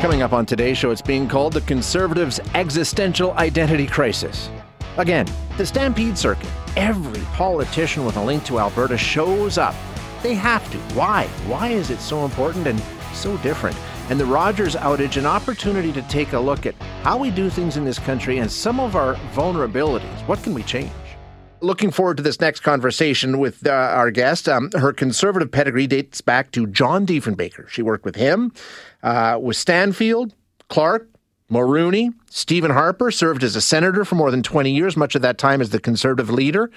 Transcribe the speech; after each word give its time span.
Coming 0.00 0.22
up 0.22 0.32
on 0.32 0.46
today's 0.46 0.78
show, 0.78 0.90
it's 0.90 1.02
being 1.02 1.28
called 1.28 1.52
the 1.52 1.60
Conservatives' 1.60 2.40
Existential 2.54 3.32
Identity 3.32 3.86
Crisis. 3.86 4.48
Again, 4.96 5.26
the 5.58 5.66
Stampede 5.66 6.16
Circuit. 6.16 6.48
Every 6.74 7.20
politician 7.34 8.06
with 8.06 8.16
a 8.16 8.24
link 8.24 8.42
to 8.44 8.58
Alberta 8.58 8.96
shows 8.96 9.58
up. 9.58 9.74
They 10.22 10.32
have 10.32 10.66
to. 10.72 10.78
Why? 10.96 11.26
Why 11.46 11.68
is 11.68 11.90
it 11.90 12.00
so 12.00 12.24
important 12.24 12.66
and 12.66 12.82
so 13.12 13.36
different? 13.38 13.76
And 14.08 14.18
the 14.18 14.24
Rogers 14.24 14.74
outage, 14.74 15.18
an 15.18 15.26
opportunity 15.26 15.92
to 15.92 16.00
take 16.08 16.32
a 16.32 16.40
look 16.40 16.64
at 16.64 16.76
how 17.02 17.18
we 17.18 17.30
do 17.30 17.50
things 17.50 17.76
in 17.76 17.84
this 17.84 17.98
country 17.98 18.38
and 18.38 18.50
some 18.50 18.80
of 18.80 18.96
our 18.96 19.16
vulnerabilities. 19.34 20.26
What 20.26 20.42
can 20.42 20.54
we 20.54 20.62
change? 20.62 20.90
Looking 21.62 21.90
forward 21.90 22.16
to 22.16 22.22
this 22.22 22.40
next 22.40 22.60
conversation 22.60 23.38
with 23.38 23.66
uh, 23.66 23.70
our 23.70 24.10
guest. 24.10 24.48
Um, 24.48 24.70
her 24.72 24.92
conservative 24.92 25.50
pedigree 25.50 25.86
dates 25.86 26.20
back 26.20 26.52
to 26.52 26.66
John 26.66 27.06
Diefenbaker. 27.06 27.68
She 27.68 27.82
worked 27.82 28.04
with 28.04 28.16
him, 28.16 28.52
uh, 29.02 29.38
with 29.40 29.56
Stanfield, 29.56 30.34
Clark, 30.68 31.08
Mulroney, 31.50 32.14
Stephen 32.30 32.70
Harper 32.70 33.10
served 33.10 33.42
as 33.42 33.56
a 33.56 33.60
senator 33.60 34.04
for 34.04 34.14
more 34.14 34.30
than 34.30 34.42
20 34.42 34.70
years, 34.70 34.96
much 34.96 35.14
of 35.14 35.22
that 35.22 35.36
time 35.36 35.60
as 35.60 35.70
the 35.70 35.80
conservative 35.80 36.30
leader 36.30 36.70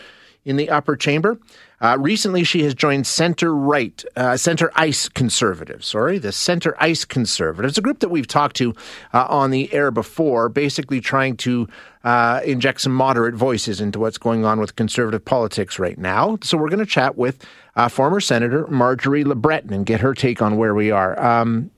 in 0.46 0.58
the 0.58 0.70
upper 0.70 0.96
chamber. 0.96 1.40
Uh, 1.82 1.98
recently, 2.00 2.46
she 2.46 2.64
has 2.64 2.74
joined 2.74 3.06
Center 3.06 3.54
Right, 3.54 4.04
uh, 4.16 4.38
Center 4.38 4.72
Ice 4.76 5.10
Conservatives. 5.10 5.86
Sorry, 5.88 6.18
the 6.18 6.32
Center 6.32 6.76
Ice 6.80 7.04
Conservatives, 7.04 7.78
a 7.78 7.82
group 7.82 8.00
that 8.00 8.10
we've 8.10 8.28
talked 8.28 8.56
to 8.58 8.74
uh, 9.14 9.26
on 9.28 9.52
the 9.52 9.72
air 9.74 9.92
before, 9.92 10.48
basically 10.48 11.02
trying 11.02 11.36
to 11.38 11.68
uh, 12.06 12.40
inject 12.46 12.80
some 12.82 12.94
moderate 12.94 13.36
voices 13.36 13.82
into 13.82 14.00
what's 14.00 14.18
going 14.18 14.46
on 14.46 14.62
with 14.62 14.78
conservative 14.78 15.26
politics 15.26 15.78
right 15.78 15.98
now. 15.98 16.38
So 16.42 16.58
we're 16.58 16.70
going 16.70 16.80
to 16.80 16.86
chat 16.86 17.18
with 17.18 17.46
uh, 17.76 17.90
former 17.90 18.22
Senator 18.22 18.66
Marjorie 18.68 19.26
LeBreton 19.26 19.72
and 19.72 19.86
get 19.86 20.00
her 20.00 20.14
take 20.14 20.42
on 20.42 20.56
where 20.56 20.74
we 20.74 20.90
are. 20.90 21.22
Um, 21.22 21.70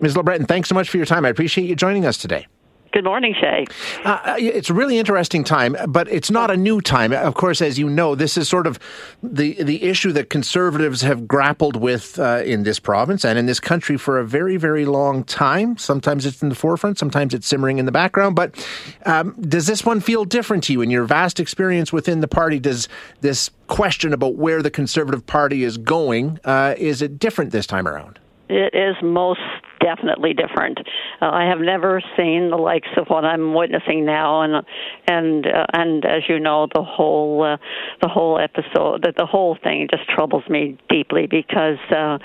Ms. 0.00 0.14
LeBreton, 0.14 0.46
thanks 0.46 0.68
so 0.68 0.74
much 0.76 0.88
for 0.88 0.96
your 0.96 1.06
time. 1.06 1.24
I 1.24 1.28
appreciate 1.28 1.68
you 1.68 1.74
joining 1.74 2.06
us 2.06 2.18
today. 2.18 2.46
Good 2.94 3.02
morning, 3.02 3.34
Shay. 3.40 3.64
Uh, 4.04 4.36
it's 4.38 4.70
a 4.70 4.72
really 4.72 4.98
interesting 4.98 5.42
time, 5.42 5.76
but 5.88 6.06
it's 6.06 6.30
not 6.30 6.52
a 6.52 6.56
new 6.56 6.80
time. 6.80 7.12
Of 7.12 7.34
course, 7.34 7.60
as 7.60 7.76
you 7.76 7.90
know, 7.90 8.14
this 8.14 8.36
is 8.36 8.48
sort 8.48 8.68
of 8.68 8.78
the 9.20 9.60
the 9.60 9.82
issue 9.82 10.12
that 10.12 10.30
conservatives 10.30 11.00
have 11.00 11.26
grappled 11.26 11.74
with 11.74 12.20
uh, 12.20 12.42
in 12.44 12.62
this 12.62 12.78
province 12.78 13.24
and 13.24 13.36
in 13.36 13.46
this 13.46 13.58
country 13.58 13.96
for 13.96 14.20
a 14.20 14.24
very, 14.24 14.56
very 14.56 14.84
long 14.84 15.24
time. 15.24 15.76
Sometimes 15.76 16.24
it's 16.24 16.40
in 16.40 16.50
the 16.50 16.54
forefront, 16.54 16.96
sometimes 16.96 17.34
it's 17.34 17.48
simmering 17.48 17.78
in 17.78 17.84
the 17.84 17.90
background. 17.90 18.36
But 18.36 18.64
um, 19.06 19.34
does 19.40 19.66
this 19.66 19.84
one 19.84 19.98
feel 19.98 20.24
different 20.24 20.62
to 20.64 20.72
you 20.72 20.80
in 20.80 20.88
your 20.88 21.04
vast 21.04 21.40
experience 21.40 21.92
within 21.92 22.20
the 22.20 22.28
party? 22.28 22.60
Does 22.60 22.88
this 23.22 23.50
question 23.66 24.12
about 24.12 24.36
where 24.36 24.62
the 24.62 24.70
Conservative 24.70 25.26
Party 25.26 25.64
is 25.64 25.78
going 25.78 26.38
uh, 26.44 26.76
is 26.78 27.02
it 27.02 27.18
different 27.18 27.50
this 27.50 27.66
time 27.66 27.88
around? 27.88 28.20
It 28.48 28.72
is 28.72 28.94
most 29.02 29.40
definitely 29.84 30.32
different. 30.32 30.78
Uh, 31.20 31.30
I 31.30 31.44
have 31.44 31.60
never 31.60 32.02
seen 32.16 32.50
the 32.50 32.56
likes 32.56 32.88
of 32.96 33.08
what 33.08 33.24
I'm 33.24 33.54
witnessing 33.54 34.04
now, 34.06 34.42
and 34.42 34.64
and 35.06 35.46
uh, 35.46 35.66
and 35.74 36.04
as 36.04 36.22
you 36.28 36.40
know, 36.40 36.66
the 36.74 36.82
whole 36.82 37.42
uh, 37.42 37.56
the 38.00 38.08
whole 38.08 38.38
episode, 38.38 39.02
the, 39.02 39.12
the 39.16 39.26
whole 39.26 39.56
thing 39.62 39.88
just 39.90 40.08
troubles 40.08 40.44
me 40.48 40.78
deeply 40.88 41.26
because 41.26 41.78
uh, 41.90 42.18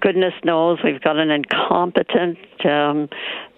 goodness 0.00 0.34
knows 0.44 0.78
we've 0.82 1.00
got 1.00 1.16
an 1.16 1.30
incompetent, 1.30 2.38
um, 2.64 3.08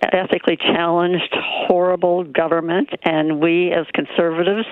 ethically 0.03 0.56
challenged, 0.56 1.34
horrible 1.34 2.25
government, 2.25 2.91
and 3.03 3.41
we 3.41 3.71
as 3.72 3.87
conservatives 3.93 4.66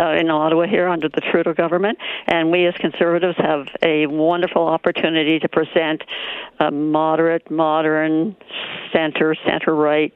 uh, 0.00 0.10
in 0.12 0.30
Ottawa 0.30 0.66
here 0.66 0.88
under 0.88 1.08
the 1.08 1.20
Trudeau 1.20 1.54
government, 1.54 1.98
and 2.26 2.50
we 2.50 2.66
as 2.66 2.74
conservatives 2.74 3.36
have 3.38 3.66
a 3.82 4.06
wonderful 4.06 4.66
opportunity 4.66 5.38
to 5.38 5.48
present 5.48 6.02
a 6.60 6.70
moderate, 6.70 7.50
modern, 7.50 8.36
center, 8.92 9.34
center 9.46 9.74
right 9.74 10.12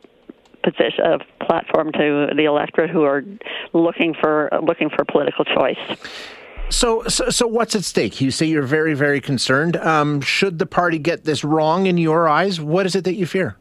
position, 0.62 1.05
a 1.05 1.45
platform 1.45 1.93
to 1.93 2.28
the 2.37 2.45
electorate 2.45 2.91
who 2.91 3.05
are 3.05 3.23
looking 3.73 4.15
for 4.15 4.51
looking 4.62 4.91
for 4.91 5.05
political 5.05 5.45
choice. 5.45 5.78
So, 6.71 7.05
so, 7.09 7.31
so, 7.31 7.47
what's 7.47 7.75
at 7.75 7.84
stake? 7.84 8.21
You 8.21 8.31
say 8.31 8.45
you're 8.45 8.62
very, 8.62 8.93
very 8.93 9.23
concerned. 9.23 9.77
Um, 9.77 10.21
should 10.21 10.59
the 10.59 10.67
party 10.67 10.99
get 10.99 11.25
this 11.25 11.43
wrong 11.43 11.87
in 11.87 11.97
your 11.97 12.28
eyes? 12.28 12.61
What 12.61 12.84
is 12.84 12.95
it 12.95 13.05
that 13.05 13.15
you 13.15 13.25
fear? 13.25 13.57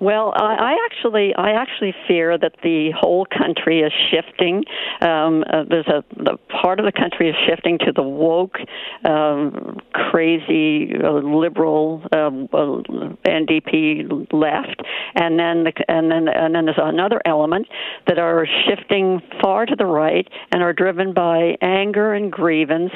Well, 0.00 0.32
I, 0.36 0.54
I 0.54 0.86
actually, 0.86 1.34
I 1.34 1.52
actually 1.52 1.92
fear 2.06 2.38
that 2.38 2.54
the 2.62 2.92
whole 2.96 3.26
country 3.26 3.80
is 3.80 3.92
shifting. 4.10 4.64
Um, 5.00 5.42
uh, 5.52 5.64
there's 5.68 5.88
a 5.88 6.04
the 6.16 6.38
part 6.62 6.78
of 6.78 6.86
the 6.86 6.92
country 6.92 7.28
is 7.28 7.34
shifting 7.48 7.78
to 7.78 7.92
the 7.92 8.02
woke, 8.02 8.58
um, 9.04 9.78
crazy 9.92 10.92
uh, 11.02 11.12
liberal 11.14 12.04
um, 12.12 12.48
uh, 12.52 12.82
NDP 13.28 14.32
left, 14.32 14.82
and 15.16 15.38
then 15.38 15.64
the, 15.64 15.72
and 15.88 16.10
then 16.10 16.28
and 16.28 16.54
then 16.54 16.66
there's 16.66 16.78
another 16.80 17.20
element 17.24 17.66
that 18.06 18.18
are 18.18 18.46
shifting 18.68 19.20
far 19.42 19.66
to 19.66 19.74
the 19.74 19.86
right 19.86 20.28
and 20.52 20.62
are 20.62 20.72
driven 20.72 21.12
by 21.12 21.56
anger 21.60 22.14
and 22.14 22.30
grievance 22.30 22.92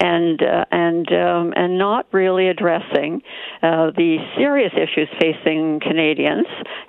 and 0.00 0.42
uh, 0.42 0.66
and 0.70 1.10
um, 1.12 1.54
and 1.56 1.78
not 1.78 2.06
really 2.12 2.48
addressing 2.48 3.22
uh, 3.62 3.90
the 3.96 4.18
serious 4.36 4.72
issues 4.74 5.08
facing 5.18 5.80
Canadians 5.80 6.41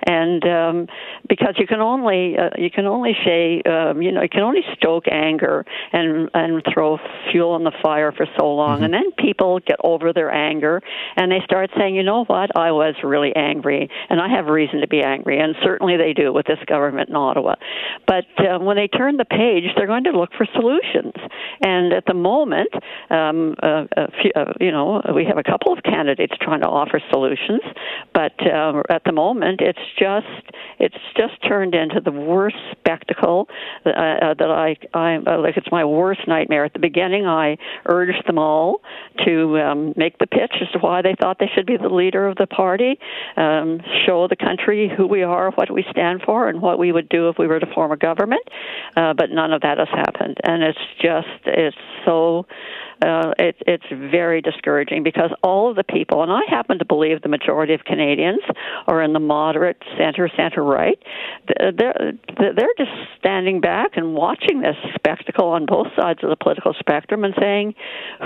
and 0.06 0.44
um, 0.46 0.86
because 1.28 1.54
you 1.58 1.66
can 1.66 1.80
only 1.80 2.36
uh, 2.38 2.50
you 2.58 2.70
can 2.70 2.86
only 2.86 3.12
say 3.24 3.62
um, 3.62 4.02
you 4.02 4.12
know 4.12 4.22
you 4.22 4.28
can 4.28 4.42
only 4.42 4.62
stoke 4.76 5.04
anger 5.10 5.64
and 5.92 6.30
and 6.34 6.62
throw 6.72 6.98
fuel 7.30 7.50
on 7.50 7.64
the 7.64 7.72
fire 7.82 8.12
for 8.12 8.26
so 8.38 8.52
long, 8.54 8.76
mm-hmm. 8.76 8.84
and 8.84 8.94
then 8.94 9.12
people 9.18 9.60
get 9.60 9.76
over 9.82 10.12
their 10.12 10.32
anger 10.32 10.80
and 11.16 11.30
they 11.30 11.40
start 11.44 11.70
saying, 11.76 11.94
you 11.94 12.02
know 12.02 12.24
what, 12.24 12.56
I 12.56 12.72
was 12.72 12.94
really 13.02 13.34
angry, 13.34 13.88
and 14.08 14.20
I 14.20 14.28
have 14.28 14.46
reason 14.46 14.80
to 14.80 14.88
be 14.88 15.02
angry, 15.02 15.38
and 15.38 15.54
certainly 15.62 15.96
they 15.96 16.12
do 16.12 16.32
with 16.32 16.46
this 16.46 16.58
government 16.66 17.08
in 17.08 17.16
Ottawa. 17.16 17.54
But 18.06 18.26
uh, 18.38 18.58
when 18.58 18.76
they 18.76 18.88
turn 18.88 19.16
the 19.16 19.24
page, 19.24 19.64
they're 19.76 19.86
going 19.86 20.04
to 20.04 20.12
look 20.12 20.30
for 20.36 20.46
solutions, 20.54 21.14
and 21.62 21.92
at 21.92 22.04
the 22.06 22.14
moment, 22.14 22.70
um, 23.10 23.54
uh, 23.62 23.84
few, 24.20 24.32
uh, 24.34 24.52
you 24.60 24.70
know, 24.70 25.02
we 25.14 25.24
have 25.24 25.38
a 25.38 25.42
couple 25.42 25.72
of 25.72 25.82
candidates 25.82 26.34
trying 26.40 26.60
to 26.60 26.68
offer 26.68 27.00
solutions, 27.10 27.62
but 28.12 28.32
uh, 28.46 28.82
at 28.90 29.02
the 29.04 29.12
moment 29.12 29.43
it's 29.60 29.78
just 29.98 30.26
it's 30.78 30.96
just 31.16 31.34
turned 31.46 31.74
into 31.74 32.00
the 32.00 32.12
worst 32.12 32.56
spectacle 32.72 33.48
that, 33.84 33.96
uh, 33.96 34.34
that 34.34 34.50
I 34.50 34.76
I 34.92 35.16
uh, 35.16 35.40
like. 35.40 35.56
It's 35.56 35.70
my 35.70 35.84
worst 35.84 36.20
nightmare. 36.26 36.64
At 36.64 36.72
the 36.72 36.78
beginning, 36.78 37.26
I 37.26 37.56
urged 37.86 38.26
them 38.26 38.38
all 38.38 38.80
to 39.24 39.58
um, 39.58 39.94
make 39.96 40.18
the 40.18 40.26
pitch 40.26 40.52
as 40.60 40.70
to 40.72 40.78
why 40.78 41.02
they 41.02 41.14
thought 41.20 41.38
they 41.38 41.50
should 41.54 41.66
be 41.66 41.76
the 41.76 41.88
leader 41.88 42.26
of 42.26 42.36
the 42.36 42.46
party, 42.46 42.98
um, 43.36 43.80
show 44.06 44.26
the 44.28 44.36
country 44.36 44.90
who 44.94 45.06
we 45.06 45.22
are, 45.22 45.50
what 45.52 45.70
we 45.70 45.84
stand 45.90 46.22
for, 46.24 46.48
and 46.48 46.60
what 46.60 46.78
we 46.78 46.92
would 46.92 47.08
do 47.08 47.28
if 47.28 47.36
we 47.38 47.46
were 47.46 47.60
to 47.60 47.66
form 47.74 47.92
a 47.92 47.96
government. 47.96 48.42
Uh, 48.96 49.14
but 49.14 49.30
none 49.30 49.52
of 49.52 49.62
that 49.62 49.78
has 49.78 49.88
happened, 49.88 50.38
and 50.44 50.62
it's 50.62 50.78
just 51.00 51.28
it's 51.46 51.76
so 52.04 52.46
uh, 53.02 53.32
it, 53.38 53.56
it's 53.66 53.84
very 53.90 54.40
discouraging 54.40 55.02
because 55.02 55.30
all 55.42 55.70
of 55.70 55.76
the 55.76 55.84
people, 55.84 56.22
and 56.22 56.30
I 56.30 56.40
happen 56.48 56.78
to 56.78 56.84
believe 56.84 57.22
the 57.22 57.28
majority 57.28 57.74
of 57.74 57.84
Canadians 57.84 58.42
are 58.86 59.02
in 59.02 59.12
the 59.12 59.20
moderate 59.20 59.82
center, 59.98 60.30
center 60.36 60.62
right. 60.62 60.98
They're 61.48 62.12
they're 62.38 62.74
just 62.78 62.90
standing 63.18 63.60
back 63.60 63.92
and 63.96 64.14
watching 64.14 64.60
this 64.60 64.76
spectacle 64.94 65.48
on 65.48 65.66
both 65.66 65.88
sides 65.96 66.20
of 66.22 66.30
the 66.30 66.36
political 66.36 66.74
spectrum 66.78 67.24
and 67.24 67.34
saying, 67.38 67.74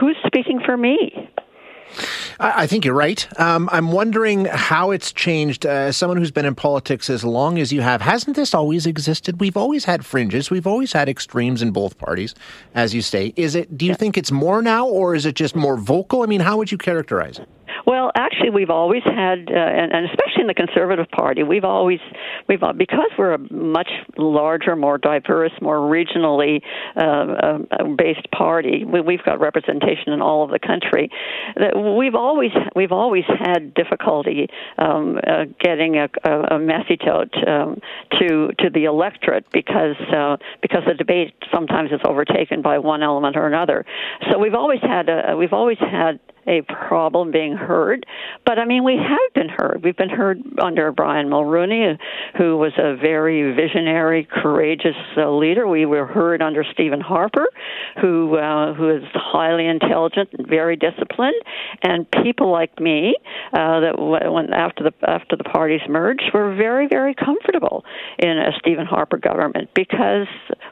"Who's 0.01 0.17
speaking 0.27 0.61
for 0.65 0.77
me?" 0.77 1.31
I 2.41 2.67
think 2.67 2.85
you're 2.85 2.95
right. 2.95 3.27
Um, 3.41 3.69
I'm 3.73 3.91
wondering 3.91 4.45
how 4.45 4.91
it's 4.91 5.13
changed. 5.13 5.67
Uh, 5.67 5.71
as 5.89 5.97
someone 5.97 6.19
who's 6.19 6.31
been 6.31 6.45
in 6.45 6.55
politics 6.55 7.11
as 7.11 7.25
long 7.25 7.59
as 7.59 7.73
you 7.73 7.81
have, 7.81 8.01
hasn't 8.01 8.37
this 8.37 8.55
always 8.55 8.87
existed? 8.87 9.41
We've 9.41 9.57
always 9.57 9.85
had 9.85 10.05
fringes. 10.05 10.51
We've 10.51 10.67
always 10.67 10.93
had 10.93 11.09
extremes 11.09 11.63
in 11.63 11.73
both 11.73 11.99
parties, 11.99 12.35
as 12.75 12.95
you 12.95 13.03
say. 13.03 13.33
Is 13.37 13.55
it? 13.55 13.77
Do 13.77 13.87
you 13.87 13.95
think 13.95 14.17
it's 14.17 14.31
more 14.31 14.63
now, 14.63 14.87
or 14.87 15.15
is 15.15 15.27
it 15.27 15.35
just 15.35 15.57
more 15.57 15.77
vocal? 15.77 16.23
I 16.23 16.27
mean, 16.27 16.41
how 16.41 16.57
would 16.59 16.71
you 16.71 16.79
characterize 16.79 17.39
it? 17.39 17.49
Well, 17.87 18.11
actually, 18.15 18.51
we've 18.51 18.71
always 18.71 19.03
had, 19.05 19.49
uh, 19.51 19.57
and, 19.57 19.93
and 19.93 20.07
especially 20.07 20.43
in 20.43 20.47
the 20.47 20.55
Conservative 20.55 21.07
Party, 21.11 21.43
we've 21.43 21.65
always, 21.65 22.01
we've 22.49 22.63
uh, 22.63 22.73
because 22.73 23.11
we're 23.19 23.35
a 23.35 23.53
much 23.53 23.91
larger, 24.17 24.77
more 24.77 24.99
diverse, 24.99 25.53
more 25.61 25.79
regionally 25.79 26.63
uh, 26.97 27.01
uh, 27.01 27.85
based 27.97 28.31
party. 28.31 28.85
We, 28.85 29.17
have 29.17 29.25
got 29.25 29.41
representation 29.41 30.13
in 30.13 30.21
all 30.23 30.45
of 30.45 30.51
the 30.51 30.59
country. 30.59 31.11
We've 31.75 32.15
always, 32.15 32.53
we've 32.75 32.93
always 32.93 33.25
had 33.27 33.75
difficulty 33.75 34.49
um, 34.79 35.19
uh, 35.27 35.45
getting 35.61 35.97
a, 35.97 36.09
a, 36.25 36.59
message 36.59 37.03
out 37.07 37.33
um, 37.49 37.81
to 38.19 38.51
to 38.59 38.71
the 38.71 38.85
electorate 38.85 39.47
because 39.53 39.97
uh, 40.15 40.37
because 40.63 40.83
the 40.87 40.95
debate 40.95 41.35
sometimes 41.53 41.91
is 41.93 42.01
overtaken 42.05 42.63
by 42.63 42.79
one 42.79 43.03
element 43.03 43.37
or 43.37 43.47
another. 43.47 43.85
So 44.31 44.39
we've 44.39 44.55
always 44.55 44.81
had 44.83 45.09
a, 45.09 45.37
we've 45.37 45.53
always 45.53 45.79
had 45.79 46.21
a 46.49 46.63
problem 46.63 47.31
being 47.31 47.55
heard. 47.55 48.07
But 48.45 48.59
I 48.59 48.65
mean, 48.65 48.83
we 48.83 48.97
have 48.97 49.35
been 49.35 49.51
heard. 49.51 49.83
We've 49.85 49.97
been 49.97 50.09
heard 50.09 50.43
under 50.61 50.91
Brian 50.93 51.29
Mulroney, 51.29 51.99
who 52.37 52.57
was 52.57 52.73
a 52.79 52.97
very 52.97 53.55
visionary, 53.55 54.27
courageous 54.31 54.97
uh, 55.17 55.31
leader. 55.31 55.69
We 55.69 55.85
were 55.87 56.07
heard 56.07 56.41
under 56.43 56.65
Stephen 56.73 57.01
Harper, 57.01 57.47
who 58.01 58.37
uh, 58.37 58.75
who 58.75 58.89
is 58.97 59.03
highly 59.15 59.67
intelligent 59.67 60.31
and 60.37 60.47
very 60.47 60.77
disciplined. 60.77 61.41
And 61.83 62.11
people 62.11 62.51
like 62.51 62.81
me, 62.81 63.15
uh, 63.53 63.81
that 63.81 63.95
when 63.99 64.53
after 64.53 64.85
the 64.85 65.09
after 65.09 65.37
the 65.37 65.45
parties 65.45 65.83
merged, 65.89 66.31
were 66.33 66.55
very 66.55 66.89
very 66.89 67.15
comfortable 67.15 67.85
in 68.19 68.39
a 68.39 68.53
Stephen 68.59 68.87
Harper 68.87 69.19
government 69.19 69.69
because 69.75 70.27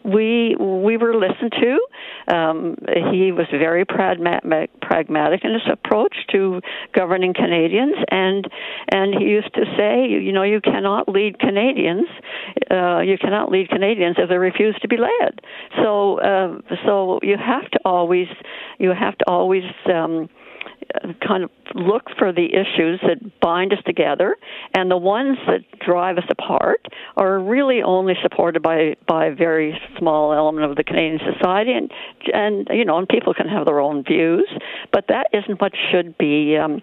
we 0.05 0.57
we 0.59 0.97
were 0.97 1.15
listened 1.15 1.53
to. 1.61 2.35
Um, 2.35 2.77
he 3.13 3.33
was 3.33 3.47
very 3.51 3.85
pragmatic, 3.85 4.81
pragmatic 4.81 5.45
approach 5.71 6.17
to 6.33 6.61
governing 6.93 7.35
Canadians, 7.35 7.97
and 8.11 8.47
and 8.93 9.15
he 9.15 9.25
used 9.25 9.53
to 9.55 9.65
say, 9.77 10.07
you 10.09 10.33
know, 10.33 10.43
you 10.43 10.61
cannot 10.61 11.09
lead 11.09 11.39
Canadians, 11.39 12.09
uh, 12.71 13.01
you 13.01 13.19
cannot 13.19 13.51
lead 13.51 13.69
Canadians 13.69 14.17
if 14.19 14.29
they 14.29 14.39
refuse 14.39 14.77
to 14.83 14.89
be 14.89 14.97
led. 14.97 15.41
So 15.83 16.21
uh, 16.21 16.77
so 16.85 17.21
you 17.23 17.37
have 17.37 17.71
to 17.71 17.79
always 17.85 18.29
you 18.79 18.93
have 18.93 19.17
to 19.19 19.25
always 19.29 19.65
um, 19.93 20.29
kind 21.27 21.45
of 21.45 21.51
look 21.75 22.05
for 22.19 22.33
the 22.33 22.47
issues 22.47 23.01
that 23.03 23.41
bind 23.41 23.73
us 23.73 23.79
together, 23.87 24.37
and 24.75 24.91
the 24.91 24.97
ones 24.97 25.39
that 25.47 25.61
drive 25.85 26.19
us 26.19 26.25
apart 26.31 26.87
are 27.17 27.39
really 27.39 27.83
only 27.83 28.15
supported 28.23 28.63
by 28.63 28.95
by 29.07 29.27
a 29.27 29.35
very 29.35 29.79
small 29.99 30.33
element 30.33 30.69
of 30.69 30.77
the 30.77 30.85
Canadian 30.85 31.21
society, 31.35 31.73
and 31.73 31.91
and 32.33 32.69
you 32.71 32.85
know, 32.85 32.99
and 32.99 33.09
people 33.09 33.35
can 33.35 33.49
have 33.49 33.67
their 33.67 33.81
own 33.81 34.05
views, 34.05 34.49
but 34.93 35.07
that 35.09 35.27
isn't 35.33 35.61
what 35.61 35.73
should 35.91 36.17
be 36.19 36.57
um, 36.57 36.83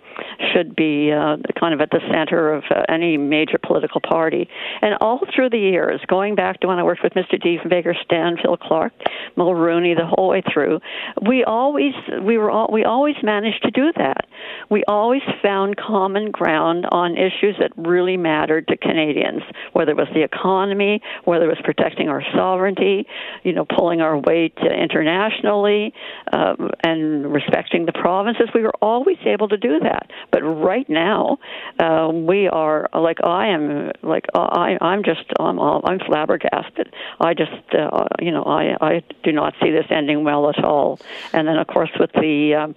should 0.53 0.75
be 0.75 1.11
uh, 1.11 1.37
kind 1.59 1.73
of 1.73 1.81
at 1.81 1.89
the 1.89 1.99
center 2.11 2.53
of 2.53 2.63
uh, 2.69 2.83
any 2.89 3.17
major 3.17 3.57
political 3.61 4.01
party. 4.01 4.49
And 4.81 4.95
all 5.01 5.21
through 5.33 5.49
the 5.49 5.59
years, 5.59 6.01
going 6.07 6.35
back 6.35 6.59
to 6.61 6.67
when 6.67 6.79
I 6.79 6.83
worked 6.83 7.03
with 7.03 7.13
Mr. 7.13 7.41
Diefenbaker, 7.41 7.93
Stanfield 8.03 8.59
Clark, 8.59 8.93
Mulroney, 9.37 9.95
the 9.95 10.05
whole 10.05 10.29
way 10.29 10.43
through, 10.53 10.79
we 11.27 11.43
always 11.43 11.93
we 12.21 12.37
were 12.37 12.51
all, 12.51 12.69
we 12.71 12.83
always 12.83 13.15
managed 13.23 13.63
to 13.63 13.71
do 13.71 13.92
that. 13.97 14.27
We 14.69 14.83
always 14.87 15.21
found 15.41 15.77
common 15.77 16.31
ground 16.31 16.85
on 16.91 17.17
issues 17.17 17.55
that 17.59 17.71
really 17.77 18.17
mattered 18.17 18.67
to 18.67 18.77
Canadians, 18.77 19.43
whether 19.73 19.91
it 19.91 19.97
was 19.97 20.07
the 20.13 20.23
economy, 20.23 21.01
whether 21.25 21.45
it 21.45 21.49
was 21.49 21.61
protecting 21.63 22.09
our 22.09 22.23
sovereignty, 22.33 23.07
you 23.43 23.53
know, 23.53 23.65
pulling 23.65 24.01
our 24.01 24.17
weight 24.17 24.57
internationally, 24.57 25.93
um, 26.31 26.71
and 26.83 27.31
respecting 27.31 27.85
the 27.85 27.93
provinces. 27.93 28.49
We 28.53 28.61
were 28.61 28.73
always 28.81 29.17
able 29.25 29.47
to 29.49 29.57
do 29.57 29.79
that. 29.79 30.09
But 30.31 30.41
right 30.41 30.89
now, 30.89 31.37
uh, 31.79 32.11
we 32.13 32.47
are 32.47 32.89
like 32.93 33.17
I 33.23 33.47
am 33.47 33.91
like 34.01 34.25
I 34.33 34.77
I'm 34.81 35.03
just 35.03 35.25
I'm 35.39 35.59
I'm 35.59 35.99
flabbergasted. 35.99 36.93
I 37.19 37.33
just 37.33 37.51
uh, 37.73 38.05
you 38.19 38.31
know 38.31 38.43
I 38.43 38.75
I 38.81 39.03
do 39.23 39.31
not 39.31 39.53
see 39.61 39.71
this 39.71 39.85
ending 39.89 40.23
well 40.23 40.49
at 40.49 40.63
all. 40.63 40.99
And 41.33 41.47
then 41.47 41.57
of 41.57 41.67
course 41.67 41.91
with 41.99 42.11
the 42.13 42.55
um, 42.55 42.75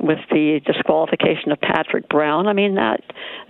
with 0.00 0.18
the 0.30 0.60
disqualification 0.64 1.52
of 1.52 1.60
Patrick 1.60 2.08
Brown. 2.08 2.46
I 2.46 2.52
mean 2.52 2.74
that, 2.74 3.02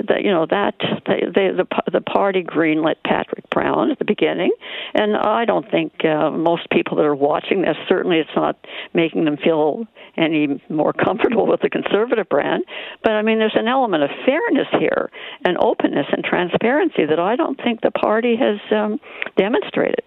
that 0.06 0.22
you 0.22 0.30
know 0.30 0.46
that 0.46 0.74
they, 1.06 1.22
they, 1.34 1.50
the 1.50 1.66
the 1.90 2.00
party 2.00 2.42
greenlit 2.42 2.96
Patrick 3.04 3.48
Brown 3.50 3.90
at 3.90 3.98
the 3.98 4.04
beginning, 4.04 4.50
and 4.94 5.16
I 5.16 5.44
don't 5.44 5.70
think 5.70 6.04
uh, 6.04 6.30
most 6.30 6.68
people 6.70 6.96
that 6.96 7.04
are 7.04 7.14
watching 7.14 7.62
this 7.62 7.76
certainly 7.88 8.18
it's 8.18 8.30
not 8.34 8.56
making 8.94 9.24
them 9.24 9.36
feel 9.36 9.86
any 10.16 10.60
more 10.68 10.92
comfortable 10.92 11.46
with 11.46 11.60
the 11.60 11.70
conservative 11.70 12.28
brand. 12.28 12.64
But 13.02 13.12
I 13.12 13.22
mean, 13.22 13.38
there's 13.38 13.56
an 13.56 13.68
element 13.68 14.02
of 14.02 14.10
fairness 14.26 14.68
here 14.78 15.10
and 15.44 15.56
openness 15.58 16.06
and 16.12 16.24
transparency 16.24 17.06
that 17.06 17.20
I 17.20 17.36
don't 17.36 17.56
think 17.62 17.80
the 17.80 17.90
party 17.90 18.36
has 18.36 18.58
um, 18.70 19.00
demonstrated. 19.36 20.02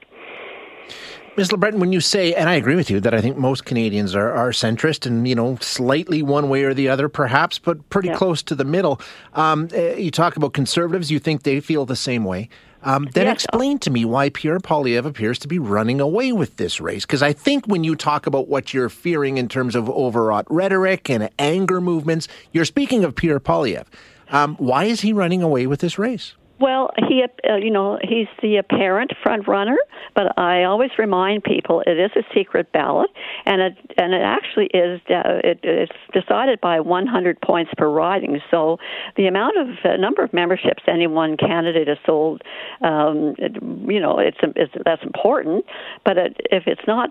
Ms. 1.36 1.50
LeBreton, 1.50 1.80
when 1.80 1.92
you 1.92 2.00
say, 2.00 2.36
and 2.36 2.48
I 2.48 2.54
agree 2.54 2.76
with 2.76 2.92
you, 2.92 3.00
that 3.00 3.14
I 3.16 3.20
think 3.20 3.38
most 3.38 3.66
Canadians 3.66 4.16
are, 4.16 4.32
are 4.32 4.52
centrist 4.52 5.08
and, 5.08 5.28
you 5.28 5.34
know, 5.34 5.58
slightly 5.62 6.22
one 6.22 6.48
way 6.48 6.64
or 6.64 6.76
the 6.76 6.90
other, 6.90 7.10
perhaps, 7.10 7.58
but 7.58 7.90
pretty 7.90 8.10
yeah. 8.10 8.18
close 8.18 8.44
to 8.44 8.56
the 8.56 8.64
middle. 8.64 9.02
Um, 9.34 9.68
eh, 9.74 9.96
you 9.96 10.12
talk 10.12 10.36
about 10.36 10.54
conservatives, 10.54 11.10
you 11.10 11.18
think 11.18 11.42
they 11.42 11.60
feel 11.60 11.86
the 11.86 11.96
same 11.96 12.24
way. 12.24 12.50
Um, 12.84 13.10
then 13.14 13.26
yes. 13.26 13.46
explain 13.46 13.80
to 13.80 13.90
me 13.90 14.06
why 14.06 14.30
Pierre 14.30 14.60
Poilievre 14.60 15.06
appears 15.06 15.40
to 15.40 15.48
be 15.48 15.58
running 15.58 16.00
away 16.00 16.34
with 16.34 16.58
this 16.58 16.80
race. 16.80 17.04
Because 17.04 17.24
I 17.24 17.34
think 17.34 17.66
when 17.66 17.84
you 17.84 17.96
talk 17.96 18.28
about 18.28 18.48
what 18.48 18.74
you're 18.74 18.90
fearing 18.90 19.38
in 19.38 19.48
terms 19.48 19.76
of 19.76 19.90
overwrought 19.90 20.46
rhetoric 20.52 21.10
and 21.10 21.30
anger 21.40 21.82
movements, 21.82 22.28
you're 22.52 22.66
speaking 22.66 23.04
of 23.04 23.16
Pierre 23.16 23.40
Poilievre. 23.40 23.86
Um, 24.30 24.56
why 24.58 24.86
is 24.86 25.02
he 25.02 25.14
running 25.14 25.42
away 25.42 25.66
with 25.66 25.80
this 25.80 25.98
race? 25.98 26.34
Well, 26.64 26.92
he, 27.10 27.22
uh, 27.24 27.56
you 27.58 27.72
know, 27.72 28.00
he's 28.02 28.30
the 28.42 28.56
apparent 28.56 29.12
front 29.22 29.50
runner, 29.50 29.76
but 30.16 30.40
I 30.40 30.64
always 30.64 30.92
remind 30.98 31.44
people 31.44 31.84
it 31.86 32.00
is 32.00 32.12
a 32.16 32.24
secret 32.34 32.72
ballot, 32.72 33.10
and 33.46 33.60
it 33.60 33.74
and 33.98 34.14
it 34.14 34.22
actually 34.22 34.68
is. 34.68 35.02
Uh, 35.10 35.44
it, 35.44 35.60
it's 35.62 35.92
decided 36.14 36.62
by 36.62 36.80
100 36.80 37.42
points 37.42 37.72
per 37.76 37.90
riding. 37.90 38.40
So 38.50 38.78
the 39.18 39.28
amount 39.28 39.58
of 39.58 39.68
uh, 39.84 39.98
number 39.98 40.24
of 40.24 40.32
memberships 40.32 40.84
any 40.88 41.06
one 41.06 41.36
candidate 41.36 41.90
has 41.90 41.98
sold, 42.06 42.44
um, 42.80 43.36
it, 43.38 43.62
you 43.92 44.00
know, 44.00 44.20
it's, 44.20 44.38
it's 44.56 44.72
that's 44.86 45.04
important. 45.04 45.66
But 46.06 46.18
it, 46.18 46.38
if 46.50 46.64
it's 46.66 46.88
not 46.88 47.10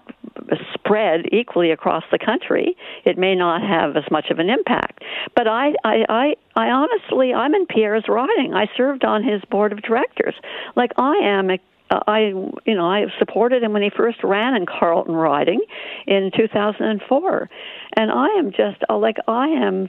spread 0.73 1.27
equally 1.31 1.71
across 1.73 2.05
the 2.11 2.19
country, 2.19 2.75
it 3.05 3.19
may 3.19 3.35
not 3.35 3.61
have 3.61 3.99
as 3.99 4.11
much 4.11 4.31
of 4.31 4.39
an 4.39 4.49
impact. 4.49 5.03
But 5.37 5.47
I, 5.47 5.75
I, 5.85 6.07
I, 6.09 6.35
I 6.55 6.69
honestly, 6.69 7.33
I'm 7.33 7.55
in 7.55 7.67
Pierre's 7.67 8.05
riding. 8.09 8.53
I 8.55 8.67
served 8.77 9.05
on 9.05 9.25
his 9.25 9.43
board 9.51 9.73
of 9.73 9.83
directors. 9.83 10.35
Like 10.77 10.93
I 10.97 11.17
am 11.23 11.51
a 11.51 11.59
I, 12.07 12.33
you 12.65 12.75
know, 12.75 12.87
I 12.87 13.05
supported 13.19 13.63
him 13.63 13.75
when 13.75 13.83
he 13.83 13.91
first 13.95 14.25
ran 14.25 14.55
in 14.55 14.65
Carleton 14.65 15.15
riding 15.15 15.61
in 16.07 16.31
2004, 16.35 17.51
and 17.97 18.11
I 18.11 18.29
am 18.39 18.51
just 18.51 18.83
uh, 18.89 18.97
like 18.97 19.17
I 19.29 19.49
am 19.49 19.89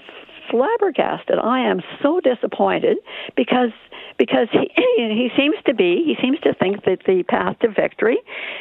flabbergasted. 0.52 1.40
I 1.40 1.60
am 1.60 1.82
so 2.02 2.20
disappointed 2.20 2.98
because 3.36 3.72
because 4.18 4.48
he 4.52 4.70
he 4.98 5.30
seems 5.38 5.56
to 5.66 5.74
be 5.74 6.04
he 6.06 6.16
seems 6.22 6.40
to 6.42 6.54
think 6.54 6.84
that 6.86 7.00
the 7.06 7.24
path 7.24 7.58
to 7.60 7.70
victory 7.70 8.18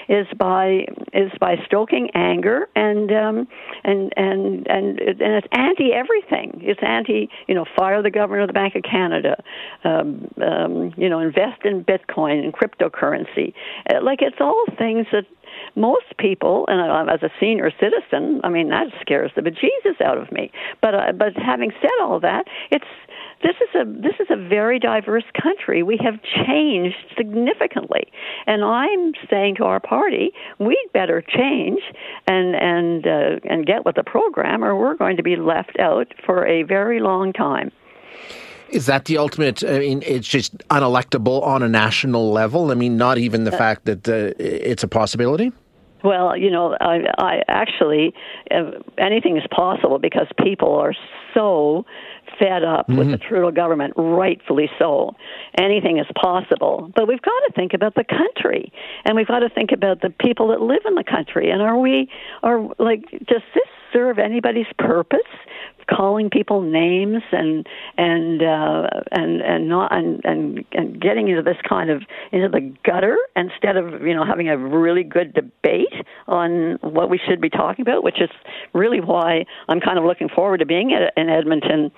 is 0.08 0.26
by 0.36 0.86
is 1.12 1.30
by 1.40 1.56
stoking 1.66 2.10
anger 2.14 2.68
and 2.74 3.12
um 3.12 3.48
and 3.84 4.12
and 4.16 4.66
and 4.68 5.00
and 5.00 5.18
it's 5.20 5.46
anti 5.52 5.92
everything 5.92 6.60
it's 6.62 6.80
anti 6.82 7.28
you 7.46 7.54
know 7.54 7.64
fire 7.76 8.02
the 8.02 8.10
governor 8.10 8.42
of 8.42 8.48
the 8.48 8.52
bank 8.52 8.74
of 8.74 8.82
canada 8.82 9.42
um, 9.84 10.28
um 10.42 10.92
you 10.96 11.08
know 11.08 11.18
invest 11.18 11.64
in 11.64 11.84
bitcoin 11.84 12.42
and 12.42 12.52
cryptocurrency 12.52 13.52
uh, 13.92 14.02
like 14.02 14.22
it's 14.22 14.40
all 14.40 14.64
things 14.78 15.06
that 15.12 15.24
most 15.74 16.16
people, 16.18 16.64
and 16.68 17.10
as 17.10 17.22
a 17.22 17.30
senior 17.40 17.70
citizen, 17.80 18.40
I 18.44 18.48
mean 18.48 18.68
that 18.70 18.88
scares 19.00 19.30
the 19.34 19.42
bejesus 19.42 20.00
out 20.04 20.18
of 20.18 20.30
me. 20.32 20.50
But 20.80 20.94
uh, 20.94 21.12
but 21.12 21.36
having 21.36 21.72
said 21.80 21.90
all 22.00 22.20
that, 22.20 22.46
it's 22.70 22.84
this 23.42 23.56
is 23.60 23.74
a 23.74 23.84
this 23.84 24.14
is 24.20 24.28
a 24.30 24.36
very 24.36 24.78
diverse 24.78 25.24
country. 25.40 25.82
We 25.82 25.98
have 26.02 26.20
changed 26.22 26.96
significantly, 27.16 28.04
and 28.46 28.64
I'm 28.64 29.12
saying 29.28 29.56
to 29.56 29.64
our 29.64 29.80
party, 29.80 30.32
we'd 30.58 30.90
better 30.92 31.22
change 31.22 31.80
and 32.26 32.54
and 32.54 33.06
uh, 33.06 33.40
and 33.48 33.66
get 33.66 33.84
with 33.84 33.96
the 33.96 34.04
program, 34.04 34.64
or 34.64 34.76
we're 34.76 34.96
going 34.96 35.16
to 35.16 35.22
be 35.22 35.36
left 35.36 35.78
out 35.78 36.12
for 36.24 36.46
a 36.46 36.62
very 36.62 37.00
long 37.00 37.32
time. 37.32 37.70
Is 38.68 38.86
that 38.86 39.04
the 39.04 39.18
ultimate? 39.18 39.62
I 39.62 39.80
mean, 39.80 40.02
it's 40.06 40.26
just 40.26 40.56
unelectable 40.68 41.42
on 41.42 41.62
a 41.62 41.68
national 41.68 42.32
level. 42.32 42.70
I 42.70 42.74
mean, 42.74 42.96
not 42.96 43.18
even 43.18 43.44
the 43.44 43.54
uh, 43.54 43.58
fact 43.58 43.84
that 43.84 44.08
uh, 44.08 44.32
it's 44.38 44.82
a 44.82 44.88
possibility. 44.88 45.52
Well, 46.02 46.36
you 46.36 46.50
know, 46.50 46.76
I, 46.80 47.00
I 47.18 47.42
actually 47.48 48.14
uh, 48.50 48.72
anything 48.98 49.36
is 49.36 49.44
possible 49.50 49.98
because 49.98 50.26
people 50.42 50.74
are 50.74 50.94
so 51.34 51.84
fed 52.38 52.64
up 52.64 52.88
mm-hmm. 52.88 52.98
with 52.98 53.10
the 53.10 53.18
Trudeau 53.18 53.50
government, 53.50 53.94
rightfully 53.96 54.70
so. 54.78 55.14
Anything 55.58 55.98
is 55.98 56.06
possible, 56.20 56.90
but 56.94 57.06
we've 57.06 57.22
got 57.22 57.40
to 57.46 57.52
think 57.54 57.74
about 57.74 57.94
the 57.94 58.04
country, 58.04 58.72
and 59.04 59.16
we've 59.16 59.26
got 59.26 59.40
to 59.40 59.48
think 59.48 59.70
about 59.72 60.00
the 60.00 60.10
people 60.10 60.48
that 60.48 60.60
live 60.60 60.82
in 60.86 60.94
the 60.94 61.04
country. 61.04 61.50
And 61.50 61.62
are 61.62 61.78
we, 61.78 62.08
are 62.42 62.60
like, 62.78 63.02
does 63.26 63.42
this 63.54 63.68
serve 63.92 64.18
anybody's 64.18 64.66
purpose 64.78 65.20
calling 65.88 66.30
people 66.30 66.62
names 66.62 67.22
and 67.32 67.66
and 67.96 68.42
uh, 68.42 68.86
and 69.10 69.40
and 69.40 69.68
not 69.68 69.94
and, 69.94 70.20
and 70.24 70.64
and 70.72 71.00
getting 71.00 71.28
into 71.28 71.42
this 71.42 71.56
kind 71.68 71.90
of 71.90 72.02
into 72.32 72.48
the 72.48 72.72
gutter 72.84 73.16
instead 73.36 73.76
of 73.76 74.02
you 74.02 74.14
know 74.14 74.24
having 74.24 74.48
a 74.48 74.56
really 74.56 75.02
good 75.04 75.34
debate 75.34 75.92
on 76.26 76.78
what 76.82 77.10
we 77.10 77.18
should 77.26 77.40
be 77.40 77.50
talking 77.50 77.82
about, 77.82 78.02
which 78.02 78.20
is 78.20 78.30
really 78.72 79.00
why 79.00 79.44
I'm 79.68 79.80
kind 79.80 79.98
of 79.98 80.04
looking 80.04 80.28
forward 80.28 80.58
to 80.58 80.66
being 80.66 80.90
in 80.90 81.28
Edmonton 81.28 81.90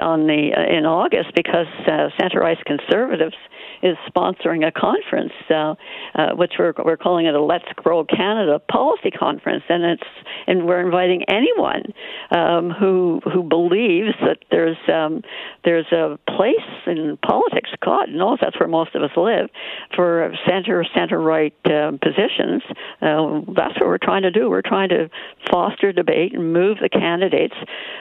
on 0.00 0.26
the 0.26 0.50
uh, 0.56 0.76
in 0.76 0.86
August 0.86 1.30
because 1.34 1.66
uh, 1.86 2.08
Center 2.20 2.44
Ice 2.44 2.58
Conservatives 2.66 3.36
is 3.82 3.96
sponsoring 4.08 4.66
a 4.66 4.72
conference, 4.72 5.32
uh, 5.50 5.74
uh, 6.14 6.34
which 6.34 6.54
we're 6.58 6.74
we're 6.84 6.96
calling 6.96 7.26
it 7.26 7.34
a 7.34 7.42
Let's 7.42 7.64
Grow 7.76 8.04
Canada 8.04 8.58
Policy 8.58 9.10
Conference, 9.10 9.64
and 9.68 9.84
it's 9.84 10.02
and 10.46 10.66
we're 10.66 10.80
inviting 10.80 11.24
anyone 11.28 11.82
um, 12.30 12.70
who 12.70 13.20
who 13.32 13.42
believes 13.42 14.14
that 14.20 14.38
there's 14.50 14.76
um, 14.92 15.22
there's 15.64 15.90
a 15.92 16.18
place 16.28 16.54
in 16.86 17.18
politics. 17.26 17.70
God 17.84 18.08
knows 18.10 18.38
that's 18.40 18.58
where 18.58 18.68
most 18.68 18.94
of 18.94 19.02
us 19.02 19.10
live 19.16 19.50
for 19.94 20.32
center 20.46 20.84
center 20.94 21.20
right 21.20 21.54
uh, 21.66 21.92
positions. 22.02 22.62
Uh, 23.00 23.40
that's 23.54 23.78
what 23.80 23.86
we're 23.86 23.98
trying 23.98 24.22
to 24.22 24.30
do. 24.30 24.50
We're 24.50 24.62
trying 24.62 24.88
to 24.90 25.10
foster 25.50 25.92
debate 25.92 26.34
and 26.34 26.52
move 26.52 26.78
the 26.80 26.88
candidates 26.88 27.54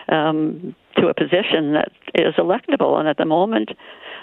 um, 0.10 0.76
to 0.98 1.08
a 1.08 1.14
position 1.14 1.74
that 1.74 1.92
is 2.16 2.34
electable. 2.36 3.00
And 3.00 3.08
at 3.08 3.18
the 3.18 3.26
moment, 3.26 3.72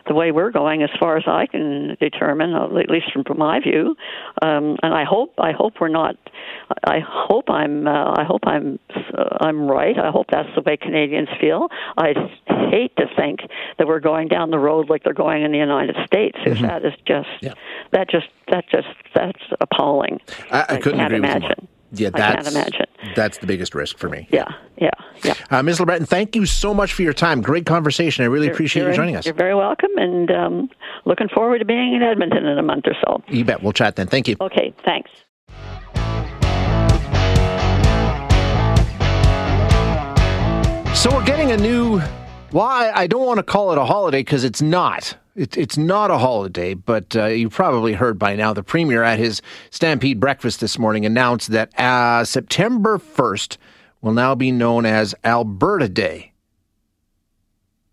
the 0.06 0.14
way 0.14 0.32
we're 0.32 0.50
going, 0.50 0.82
as 0.82 0.90
far 1.00 1.16
as 1.16 1.24
I 1.26 1.46
can 1.46 1.96
determine, 2.00 2.54
at 2.54 2.90
least 2.90 3.06
from 3.12 3.38
my 3.38 3.60
view. 3.60 3.96
Um, 4.42 4.76
and 4.82 4.92
I 4.94 5.04
hope 5.04 5.34
I 5.38 5.52
hope 5.52 5.74
we're 5.80 5.88
not. 5.88 6.16
I 6.86 6.98
hope 7.00 7.48
I'm. 7.50 7.86
Uh, 7.86 8.12
I 8.16 8.24
hope 8.24 8.42
I'm. 8.44 8.78
Uh, 8.94 9.38
I'm 9.40 9.66
right. 9.66 9.98
I 9.98 10.10
hope 10.10 10.26
that's 10.30 10.48
the 10.54 10.62
way 10.62 10.76
Canadians 10.76 11.28
feel. 11.40 11.68
I 11.96 12.14
hate 12.70 12.94
to 12.96 13.06
think 13.16 13.40
that 13.78 13.86
we're 13.86 14.00
going 14.00 14.28
down 14.28 14.50
the 14.50 14.58
road 14.58 14.90
like 14.90 15.04
they're 15.04 15.14
going 15.14 15.42
in 15.42 15.52
the 15.52 15.58
United 15.58 15.96
States. 16.06 16.36
Mm-hmm. 16.44 16.66
That 16.66 16.84
is 16.84 16.92
just. 17.06 17.28
Yeah. 17.40 17.54
That 17.92 18.10
just. 18.10 18.28
That 18.50 18.64
just. 18.70 18.88
That's 19.14 19.42
appalling. 19.60 20.20
I, 20.50 20.66
I 20.68 20.76
couldn't 20.78 20.98
can't 20.98 21.14
agree 21.14 21.18
imagine. 21.18 21.48
with 21.48 21.58
you 21.58 21.62
more. 21.62 21.73
Yeah, 21.98 22.10
that's, 22.10 22.50
That's 23.14 23.38
the 23.38 23.46
biggest 23.46 23.74
risk 23.74 23.98
for 23.98 24.08
me. 24.08 24.26
Yeah, 24.30 24.48
yeah, 24.76 24.90
yeah. 25.22 25.34
Uh, 25.50 25.62
Ms. 25.62 25.78
LeBreton, 25.78 26.08
thank 26.08 26.34
you 26.34 26.46
so 26.46 26.74
much 26.74 26.92
for 26.92 27.02
your 27.02 27.12
time. 27.12 27.40
Great 27.40 27.66
conversation. 27.66 28.24
I 28.24 28.28
really 28.28 28.46
you're, 28.46 28.54
appreciate 28.54 28.86
you 28.86 28.92
joining 28.94 29.16
us. 29.16 29.26
You're 29.26 29.34
very 29.34 29.54
welcome, 29.54 29.90
and 29.96 30.30
um, 30.30 30.70
looking 31.04 31.28
forward 31.28 31.58
to 31.58 31.64
being 31.64 31.94
in 31.94 32.02
Edmonton 32.02 32.46
in 32.46 32.58
a 32.58 32.62
month 32.62 32.84
or 32.86 32.94
so. 33.04 33.22
You 33.28 33.44
bet. 33.44 33.62
We'll 33.62 33.72
chat 33.72 33.96
then. 33.96 34.06
Thank 34.06 34.28
you. 34.28 34.36
Okay, 34.40 34.74
thanks. 34.84 35.10
So 40.94 41.14
we're 41.14 41.24
getting 41.24 41.50
a 41.50 41.56
new. 41.56 42.00
Well, 42.52 42.66
I, 42.66 42.92
I 42.94 43.06
don't 43.06 43.26
want 43.26 43.38
to 43.38 43.42
call 43.42 43.72
it 43.72 43.78
a 43.78 43.84
holiday 43.84 44.20
because 44.20 44.44
it's 44.44 44.62
not. 44.62 45.16
It, 45.36 45.56
it's 45.56 45.76
not 45.76 46.12
a 46.12 46.18
holiday, 46.18 46.74
but 46.74 47.16
uh, 47.16 47.26
you 47.26 47.48
probably 47.48 47.94
heard 47.94 48.18
by 48.18 48.36
now 48.36 48.52
the 48.52 48.62
premier 48.62 49.02
at 49.02 49.18
his 49.18 49.42
Stampede 49.70 50.20
breakfast 50.20 50.60
this 50.60 50.78
morning 50.78 51.04
announced 51.04 51.50
that 51.50 51.76
uh, 51.78 52.24
September 52.24 52.98
1st 52.98 53.56
will 54.00 54.12
now 54.12 54.36
be 54.36 54.52
known 54.52 54.86
as 54.86 55.14
Alberta 55.24 55.88
Day. 55.88 56.32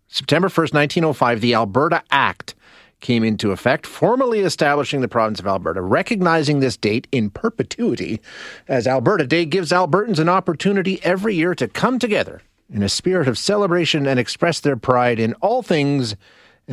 September 0.06 0.48
1st, 0.48 0.74
1905, 0.74 1.40
the 1.40 1.54
Alberta 1.54 2.02
Act 2.12 2.54
came 3.00 3.24
into 3.24 3.50
effect, 3.50 3.86
formally 3.86 4.40
establishing 4.40 5.00
the 5.00 5.08
province 5.08 5.40
of 5.40 5.46
Alberta. 5.46 5.80
Recognizing 5.80 6.60
this 6.60 6.76
date 6.76 7.08
in 7.10 7.30
perpetuity 7.30 8.20
as 8.68 8.86
Alberta 8.86 9.26
Day 9.26 9.46
gives 9.46 9.72
Albertans 9.72 10.20
an 10.20 10.28
opportunity 10.28 11.00
every 11.02 11.34
year 11.34 11.56
to 11.56 11.66
come 11.66 11.98
together 11.98 12.40
in 12.72 12.84
a 12.84 12.88
spirit 12.88 13.26
of 13.26 13.36
celebration 13.36 14.06
and 14.06 14.20
express 14.20 14.60
their 14.60 14.76
pride 14.76 15.18
in 15.18 15.34
all 15.34 15.62
things 15.62 16.14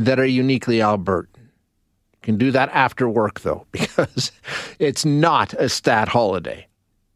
that 0.05 0.19
are 0.19 0.25
uniquely 0.25 0.77
Albertan. 0.77 1.27
You 1.35 2.19
can 2.21 2.37
do 2.37 2.51
that 2.51 2.69
after 2.69 3.07
work, 3.07 3.41
though, 3.41 3.65
because 3.71 4.31
it's 4.79 5.05
not 5.05 5.53
a 5.53 5.69
stat 5.69 6.09
holiday. 6.09 6.67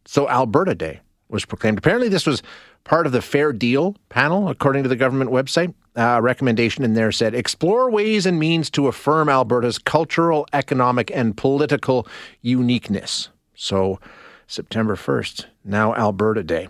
So 0.06 0.30
Alberta 0.30 0.76
Day 0.76 1.02
was 1.30 1.46
proclaimed. 1.46 1.78
Apparently, 1.78 2.10
this 2.10 2.26
was 2.26 2.44
part 2.84 3.06
of 3.06 3.12
the 3.12 3.22
Fair 3.22 3.54
Deal 3.54 3.96
panel, 4.10 4.50
according 4.50 4.84
to 4.84 4.90
the 4.90 4.96
government 4.96 5.32
website. 5.32 5.74
Uh, 5.96 6.16
a 6.18 6.22
recommendation 6.22 6.84
in 6.84 6.94
there 6.94 7.12
said 7.12 7.36
explore 7.36 7.90
ways 7.90 8.26
and 8.26 8.40
means 8.40 8.70
to 8.72 8.88
affirm 8.88 9.30
Alberta's 9.30 9.78
cultural, 9.78 10.48
economic, 10.52 11.12
and 11.14 11.38
political 11.38 12.08
uniqueness. 12.42 13.30
So, 13.56 14.00
September 14.48 14.96
1st, 14.96 15.46
now 15.64 15.94
Alberta 15.96 16.44
Day. 16.44 16.68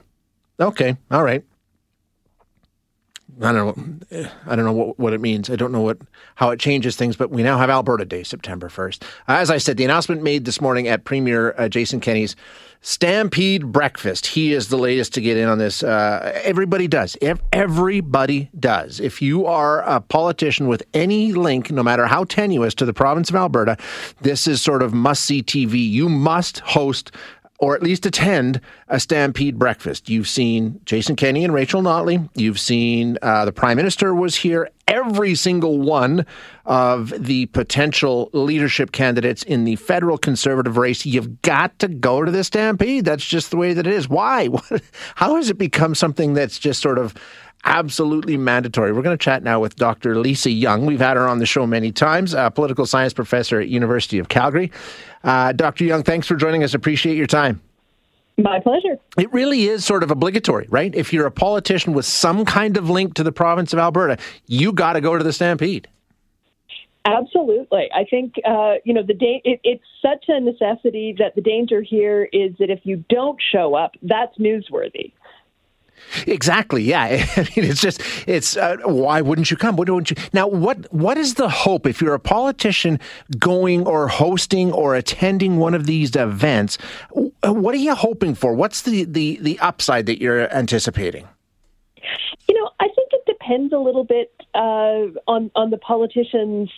Okay, 0.60 0.98
all 1.10 1.24
right. 1.24 1.44
I 3.42 3.52
don't 3.52 4.12
know. 4.12 4.30
I 4.46 4.56
don't 4.56 4.66
know 4.66 4.74
what, 4.74 5.00
what 5.00 5.14
it 5.14 5.22
means. 5.22 5.50
I 5.50 5.56
don't 5.56 5.72
know 5.72 5.82
what 5.82 5.98
how 6.36 6.52
it 6.52 6.60
changes 6.60 6.96
things. 6.96 7.16
But 7.16 7.32
we 7.32 7.44
now 7.44 7.58
have 7.58 7.70
Alberta 7.70 8.06
Day, 8.06 8.24
September 8.24 8.70
first. 8.70 9.04
As 9.28 9.50
I 9.50 9.58
said, 9.58 9.78
the 9.78 9.86
announcement 9.86 10.22
made 10.22 10.46
this 10.46 10.62
morning 10.62 10.88
at 10.88 11.06
Premier 11.06 11.56
uh, 11.58 11.68
Jason 11.70 12.00
Kenney's 12.00 12.36
Stampede 12.82 13.72
Breakfast. 13.72 14.28
He 14.28 14.54
is 14.54 14.68
the 14.68 14.78
latest 14.78 15.14
to 15.14 15.22
get 15.22 15.38
in 15.38 15.48
on 15.48 15.58
this. 15.58 15.84
Uh, 15.84 16.40
everybody 16.44 16.88
does. 16.88 17.18
Everybody 17.54 18.50
does. 18.60 19.00
If 19.00 19.22
you 19.22 19.46
are 19.46 19.82
a 19.84 20.02
politician 20.02 20.68
with 20.68 20.84
any 20.94 21.32
link, 21.32 21.72
no 21.72 21.82
matter 21.82 22.06
how 22.06 22.26
tenuous, 22.26 22.74
to 22.76 22.86
the 22.86 22.94
province 22.94 23.30
of 23.30 23.36
Alberta, 23.38 23.78
this 24.22 24.48
is 24.48 24.62
sort 24.62 24.84
of 24.84 24.94
must 24.94 25.24
see 25.24 25.42
TV. 25.42 25.90
You 25.90 26.10
must 26.10 26.60
host 26.60 27.12
or 27.60 27.76
at 27.76 27.84
least 27.84 28.06
attend 28.06 28.60
a 28.90 29.00
Stampede 29.00 29.58
breakfast. 29.58 30.10
You've 30.10 30.28
seen 30.28 30.82
Jason 30.86 31.16
Kenney 31.16 31.44
and 31.44 31.54
Rachel 31.54 31.82
Notley. 31.82 32.30
You've 32.36 32.60
seen 32.60 33.18
uh, 33.22 33.46
the 33.46 33.54
Prime 33.54 33.78
Minister 33.78 34.14
was 34.14 34.36
here. 34.36 34.70
Every 34.88 35.34
single 35.36 35.80
one 35.80 36.26
of 36.66 37.14
the 37.18 37.46
potential 37.48 38.30
leadership 38.34 38.92
candidates 38.92 39.44
in 39.44 39.64
the 39.64 39.78
federal 39.78 40.18
conservative 40.18 40.78
race, 40.78 41.06
you've 41.06 41.42
got 41.42 41.78
to 41.80 41.88
go 41.88 42.24
to 42.24 42.32
the 42.32 42.44
Stampede. 42.44 43.06
That's 43.06 43.26
just 43.26 43.50
the 43.50 43.58
way 43.58 43.74
that 43.74 43.88
it 43.88 43.94
is. 43.94 44.10
Why? 44.10 44.50
How 45.16 45.38
has 45.38 45.50
it 45.50 45.58
become 45.58 45.96
something 45.96 46.34
that's 46.34 46.60
just 46.60 46.82
sort 46.82 46.98
of 46.98 47.14
absolutely 47.66 48.38
mandatory. 48.38 48.92
We're 48.92 49.02
going 49.02 49.18
to 49.18 49.24
chat 49.24 49.44
now 49.44 49.60
with 49.60 49.76
Dr. 49.76 50.18
Lisa 50.18 50.50
Young. 50.50 50.86
We've 50.86 51.00
had 51.00 51.18
her 51.18 51.28
on 51.28 51.40
the 51.40 51.46
show 51.46 51.66
many 51.66 51.92
times, 51.92 52.34
a 52.34 52.52
political 52.52 52.86
science 52.86 53.14
professor 53.14 53.60
at 53.60 53.70
University 53.70 54.20
of 54.20 54.30
Calgary. 54.30 54.72
Uh, 55.24 55.54
Dr. 55.54 55.86
Young, 55.86 56.04
thanks 56.04 56.28
for 56.28 56.36
joining 56.36 56.64
us. 56.64 56.74
Appreciate 56.74 57.16
your 57.16 57.28
time. 57.28 57.62
My 58.38 58.60
pleasure. 58.60 58.98
It 59.18 59.32
really 59.32 59.66
is 59.66 59.86
sort 59.86 60.02
of 60.02 60.10
obligatory, 60.10 60.68
right? 60.70 60.94
If 60.96 61.14
you're 61.14 61.28
a 61.28 61.32
politician 61.32 61.94
with 61.94 62.06
some 62.06 62.46
kind 62.46 62.78
of 62.78 62.90
link 62.90 63.14
to 63.16 63.24
the 63.24 63.32
province 63.32 63.74
of 63.74 63.80
Alberta, 63.80 64.18
you 64.48 64.74
got 64.74 64.94
to 64.94 65.02
go 65.02 65.18
to 65.18 65.24
the 65.24 65.34
Stampede. 65.34 65.88
Absolutely. 67.06 67.90
I 67.94 68.06
think, 68.06 68.36
uh, 68.46 68.76
you 68.86 68.94
know, 68.94 69.04
the 69.04 69.14
da- 69.14 69.42
it, 69.44 69.60
it's 69.64 69.84
such 70.02 70.26
a 70.30 70.40
necessity 70.40 71.14
that 71.20 71.36
the 71.36 71.42
danger 71.42 71.82
here 71.82 72.30
is 72.32 72.56
that 72.60 72.70
if 72.70 72.80
you 72.84 73.04
don't 73.10 73.38
show 73.52 73.76
up, 73.76 73.92
that's 74.02 74.38
newsworthy. 74.38 75.12
Exactly. 76.28 76.84
Yeah. 76.84 77.04
I 77.36 77.42
mean, 77.56 77.66
it's 77.66 77.82
just 77.82 78.02
it's 78.28 78.58
uh, 78.58 78.78
why 78.86 79.22
wouldn't 79.22 79.50
you 79.52 79.58
come? 79.58 79.76
Why 79.76 79.86
wouldn't 79.88 80.12
you? 80.12 80.18
Now, 80.34 80.48
what 80.48 80.92
what 80.94 81.18
is 81.18 81.36
the 81.36 81.50
hope 81.50 81.88
if 81.88 82.02
you're 82.02 82.14
a 82.14 82.20
politician 82.20 83.00
going 83.40 83.86
or 83.88 84.08
hosting 84.08 84.72
or 84.72 84.96
attending 84.96 85.58
one 85.58 85.74
of 85.74 85.86
these 85.86 86.16
events? 86.16 86.78
What 87.44 87.74
are 87.74 87.80
you 87.80 87.96
hoping 87.96 88.36
for? 88.36 88.54
What's 88.54 88.82
the 88.84 89.06
the 89.06 89.38
the 89.42 89.60
upside 89.60 90.06
that 90.06 90.22
you're 90.22 90.54
anticipating? 90.54 91.28
You 92.48 92.60
know, 92.60 92.70
I 92.80 92.88
think 92.96 93.10
it 93.12 93.26
depends 93.26 93.74
a 93.74 93.78
little 93.78 94.04
bit 94.04 94.34
uh, 94.54 95.08
on 95.28 95.52
on 95.56 95.70
the 95.70 95.78
politicians 95.78 96.70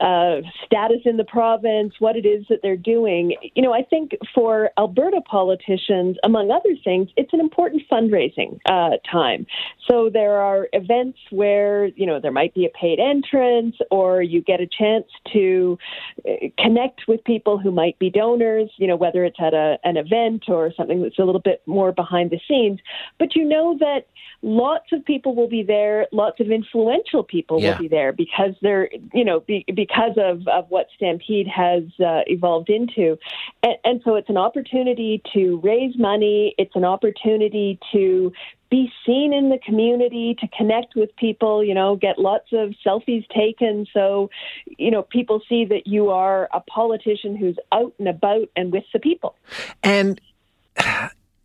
uh, 0.00 0.40
status 0.64 1.00
in 1.04 1.16
the 1.16 1.24
province, 1.24 1.94
what 1.98 2.16
it 2.16 2.26
is 2.26 2.46
that 2.48 2.60
they're 2.62 2.76
doing. 2.76 3.36
You 3.54 3.62
know, 3.62 3.72
I 3.72 3.82
think 3.82 4.12
for 4.34 4.70
Alberta 4.78 5.20
politicians, 5.20 6.16
among 6.24 6.50
other 6.50 6.74
things, 6.82 7.08
it's 7.16 7.32
an 7.32 7.40
important 7.40 7.82
fundraising 7.90 8.58
uh, 8.66 8.96
time. 9.10 9.46
So 9.88 10.08
there 10.12 10.38
are 10.38 10.68
events 10.72 11.18
where, 11.30 11.86
you 11.86 12.06
know, 12.06 12.20
there 12.20 12.32
might 12.32 12.54
be 12.54 12.64
a 12.64 12.70
paid 12.70 12.98
entrance 12.98 13.76
or 13.90 14.22
you 14.22 14.42
get 14.42 14.60
a 14.60 14.66
chance 14.66 15.06
to 15.32 15.78
uh, 16.26 16.48
connect 16.58 17.02
with 17.06 17.22
people 17.24 17.58
who 17.58 17.70
might 17.70 17.98
be 17.98 18.10
donors, 18.10 18.70
you 18.76 18.86
know, 18.86 18.96
whether 18.96 19.24
it's 19.24 19.38
at 19.40 19.52
a, 19.52 19.78
an 19.84 19.96
event 19.96 20.44
or 20.48 20.72
something 20.76 21.02
that's 21.02 21.18
a 21.18 21.24
little 21.24 21.40
bit 21.40 21.62
more 21.66 21.92
behind 21.92 22.30
the 22.30 22.40
scenes. 22.48 22.80
But 23.18 23.34
you 23.36 23.44
know 23.44 23.76
that 23.80 24.06
lots 24.42 24.86
of 24.92 25.04
people 25.04 25.34
will 25.34 25.48
be 25.48 25.62
there, 25.62 26.06
lots 26.12 26.40
of 26.40 26.50
influential 26.50 27.22
people 27.22 27.60
yeah. 27.60 27.72
will 27.72 27.78
be 27.78 27.88
there 27.88 28.12
because 28.12 28.54
they're, 28.62 28.88
you 29.12 29.24
know, 29.24 29.40
be, 29.40 29.64
because 29.90 30.16
of, 30.16 30.46
of 30.48 30.70
what 30.70 30.86
Stampede 30.96 31.48
has 31.48 31.82
uh, 32.00 32.20
evolved 32.26 32.70
into. 32.70 33.18
And, 33.62 33.76
and 33.84 34.00
so 34.04 34.14
it's 34.16 34.28
an 34.28 34.36
opportunity 34.36 35.22
to 35.32 35.60
raise 35.62 35.96
money, 35.98 36.54
it's 36.58 36.74
an 36.76 36.84
opportunity 36.84 37.78
to 37.92 38.32
be 38.70 38.90
seen 39.04 39.32
in 39.32 39.48
the 39.48 39.58
community, 39.58 40.36
to 40.40 40.48
connect 40.56 40.94
with 40.94 41.14
people, 41.16 41.64
you 41.64 41.74
know, 41.74 41.96
get 41.96 42.18
lots 42.18 42.52
of 42.52 42.72
selfies 42.86 43.26
taken 43.34 43.86
so, 43.92 44.30
you 44.78 44.90
know, 44.90 45.02
people 45.02 45.42
see 45.48 45.64
that 45.64 45.86
you 45.86 46.10
are 46.10 46.48
a 46.52 46.60
politician 46.60 47.36
who's 47.36 47.56
out 47.72 47.92
and 47.98 48.08
about 48.08 48.48
and 48.54 48.72
with 48.72 48.84
the 48.92 49.00
people. 49.00 49.34
And 49.82 50.20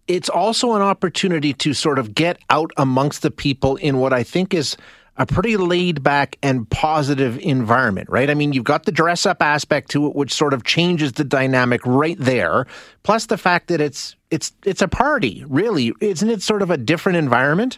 it's 0.08 0.30
also 0.30 0.74
an 0.74 0.84
opportunity 0.84 1.52
to 1.54 1.74
sort 1.74 1.98
of 1.98 2.14
get 2.14 2.38
out 2.52 2.72
amongst 2.78 3.24
the 3.24 3.32
people 3.32 3.76
in 3.78 3.98
what 3.98 4.14
I 4.14 4.22
think 4.22 4.54
is 4.54 4.78
a 5.18 5.26
pretty 5.26 5.58
laid 5.58 6.04
back 6.04 6.38
and 6.44 6.70
positive 6.70 7.38
environment, 7.40 8.10
right? 8.10 8.30
I 8.30 8.34
mean, 8.34 8.54
you've 8.54 8.66
got 8.66 8.84
the 8.86 8.92
dress 8.92 9.26
up 9.26 9.42
aspect 9.42 9.92
to 9.92 10.08
it, 10.08 10.16
which 10.16 10.34
sort 10.34 10.54
of 10.54 10.64
changes 10.64 11.14
the 11.14 11.24
dynamic 11.24 11.82
right 11.86 12.18
there. 12.20 12.68
Plus 13.04 13.28
the 13.28 13.38
fact 13.38 13.68
that 13.68 13.80
it's 13.80 14.16
it's 14.30 14.52
it's 14.66 14.82
a 14.82 14.88
party, 14.88 15.46
really, 15.48 15.94
isn't 16.02 16.30
it? 16.30 16.42
Sort 16.42 16.62
of 16.62 16.70
a 16.70 16.78
different 16.78 17.18
environment. 17.18 17.78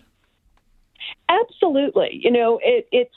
Absolutely. 1.30 2.22
You 2.24 2.32
know, 2.32 2.60
it, 2.64 2.88
it's 2.92 3.16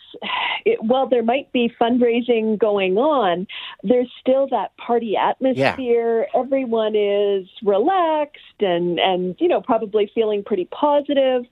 it, 0.65 0.83
while 0.83 1.09
there 1.09 1.23
might 1.23 1.53
be 1.53 1.73
fundraising 1.81 2.59
going 2.59 2.97
on, 2.97 3.47
there's 3.85 4.11
still 4.21 4.49
that 4.49 4.77
party 4.77 5.17
atmosphere. 5.17 6.27
Yeah. 6.35 6.41
Everyone 6.41 6.97
is 6.97 7.47
relaxed 7.65 8.61
and 8.61 8.99
and 8.99 9.37
you 9.39 9.47
know 9.49 9.61
probably 9.61 10.11
feeling 10.13 10.43
pretty 10.43 10.67
positive. 10.67 11.45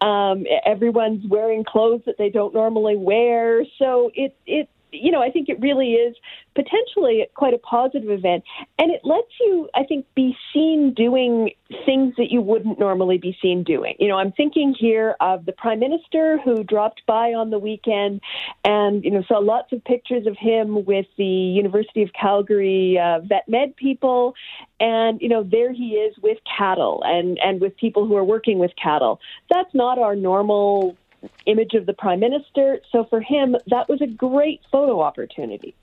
Um, 0.00 0.44
everyone's 0.64 1.24
wearing 1.28 1.64
clothes 1.64 2.02
that 2.06 2.16
they 2.18 2.30
don't 2.30 2.54
normally 2.54 2.96
wear, 2.96 3.64
so 3.78 4.10
it 4.14 4.36
it 4.46 4.70
you 5.00 5.10
know, 5.10 5.22
I 5.22 5.30
think 5.30 5.48
it 5.48 5.60
really 5.60 5.92
is 5.92 6.16
potentially 6.54 7.26
quite 7.34 7.54
a 7.54 7.58
positive 7.58 8.10
event. 8.10 8.44
And 8.78 8.90
it 8.90 9.00
lets 9.04 9.28
you, 9.40 9.68
I 9.74 9.84
think, 9.84 10.06
be 10.14 10.36
seen 10.52 10.94
doing 10.94 11.50
things 11.84 12.14
that 12.16 12.30
you 12.30 12.40
wouldn't 12.40 12.78
normally 12.78 13.18
be 13.18 13.36
seen 13.42 13.62
doing. 13.62 13.94
You 13.98 14.08
know, 14.08 14.16
I'm 14.16 14.32
thinking 14.32 14.74
here 14.78 15.16
of 15.20 15.44
the 15.44 15.52
Prime 15.52 15.80
Minister 15.80 16.38
who 16.44 16.64
dropped 16.64 17.02
by 17.06 17.34
on 17.34 17.50
the 17.50 17.58
weekend 17.58 18.20
and, 18.64 19.04
you 19.04 19.10
know, 19.10 19.22
saw 19.28 19.38
lots 19.38 19.72
of 19.72 19.84
pictures 19.84 20.26
of 20.26 20.36
him 20.38 20.84
with 20.84 21.06
the 21.18 21.24
University 21.24 22.02
of 22.02 22.10
Calgary 22.12 22.98
uh, 22.98 23.20
vet 23.20 23.48
med 23.48 23.76
people. 23.76 24.34
And, 24.80 25.20
you 25.20 25.28
know, 25.28 25.42
there 25.42 25.72
he 25.72 25.90
is 25.90 26.16
with 26.22 26.38
cattle 26.56 27.02
and, 27.04 27.38
and 27.42 27.60
with 27.60 27.76
people 27.76 28.06
who 28.06 28.16
are 28.16 28.24
working 28.24 28.58
with 28.58 28.72
cattle. 28.82 29.20
That's 29.50 29.74
not 29.74 29.98
our 29.98 30.16
normal 30.16 30.96
image 31.46 31.74
of 31.74 31.86
the 31.86 31.92
prime 31.92 32.20
minister. 32.20 32.80
So 32.90 33.04
for 33.04 33.20
him, 33.20 33.56
that 33.68 33.88
was 33.88 34.00
a 34.00 34.06
great 34.06 34.60
photo 34.70 35.00
opportunity. 35.00 35.74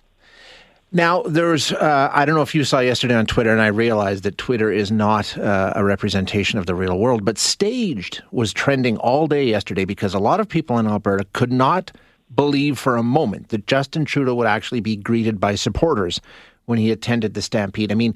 Now, 0.96 1.24
there's, 1.24 1.72
uh, 1.72 2.12
I 2.14 2.24
don't 2.24 2.36
know 2.36 2.44
if 2.44 2.54
you 2.54 2.64
saw 2.64 2.80
yesterday 2.80 3.16
on 3.16 3.26
Twitter, 3.26 3.52
and 3.52 3.60
I 3.60 3.68
realized 3.68 4.24
that 4.26 4.38
Twitter 4.38 4.72
is 4.72 4.92
not 4.92 5.36
uh, 5.40 5.74
a 5.76 5.84
representation 5.84 6.60
of 6.60 6.68
the 6.68 6.76
real 6.76 7.00
world, 7.00 7.26
but 7.26 7.40
Staged 7.40 8.22
was 8.30 8.54
trending 8.54 8.98
all 8.98 9.26
day 9.26 9.44
yesterday 9.44 9.86
because 9.86 10.14
a 10.14 10.20
lot 10.20 10.40
of 10.40 10.48
people 10.48 10.78
in 10.78 10.86
Alberta 10.86 11.26
could 11.34 11.52
not 11.52 11.92
believe 12.36 12.78
for 12.78 12.96
a 12.96 13.02
moment 13.02 13.50
that 13.50 13.66
Justin 13.66 14.06
Trudeau 14.06 14.36
would 14.36 14.46
actually 14.46 14.82
be 14.82 14.96
greeted 14.96 15.40
by 15.40 15.56
supporters 15.56 16.22
when 16.66 16.78
he 16.78 16.92
attended 16.92 17.34
the 17.34 17.42
Stampede. 17.42 17.92
I 17.92 17.96
mean, 17.96 18.14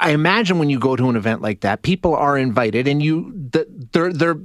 I 0.00 0.10
imagine 0.10 0.58
when 0.58 0.70
you 0.70 0.78
go 0.78 0.96
to 0.96 1.10
an 1.10 1.16
event 1.16 1.42
like 1.42 1.60
that, 1.60 1.82
people 1.82 2.14
are 2.14 2.36
invited, 2.38 2.88
and 2.88 3.02
you 3.02 3.32
they're 3.92 4.12
they're 4.12 4.36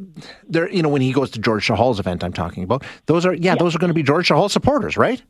they're 0.48 0.70
you 0.70 0.84
know 0.84 0.90
when 0.90 1.02
he 1.02 1.14
goes 1.14 1.32
to 1.32 1.40
George 1.40 1.68
Chahal's 1.68 2.00
event, 2.00 2.24
I'm 2.24 2.34
talking 2.34 2.64
about 2.64 2.84
those 3.06 3.26
are 3.26 3.34
yeah, 3.34 3.54
yeah. 3.54 3.56
those 3.56 3.76
are 3.76 3.80
going 3.80 3.90
to 3.90 3.96
be 3.96 4.04
George 4.04 4.28
Chahal 4.28 4.52
supporters, 4.52 4.98
right? 4.98 5.24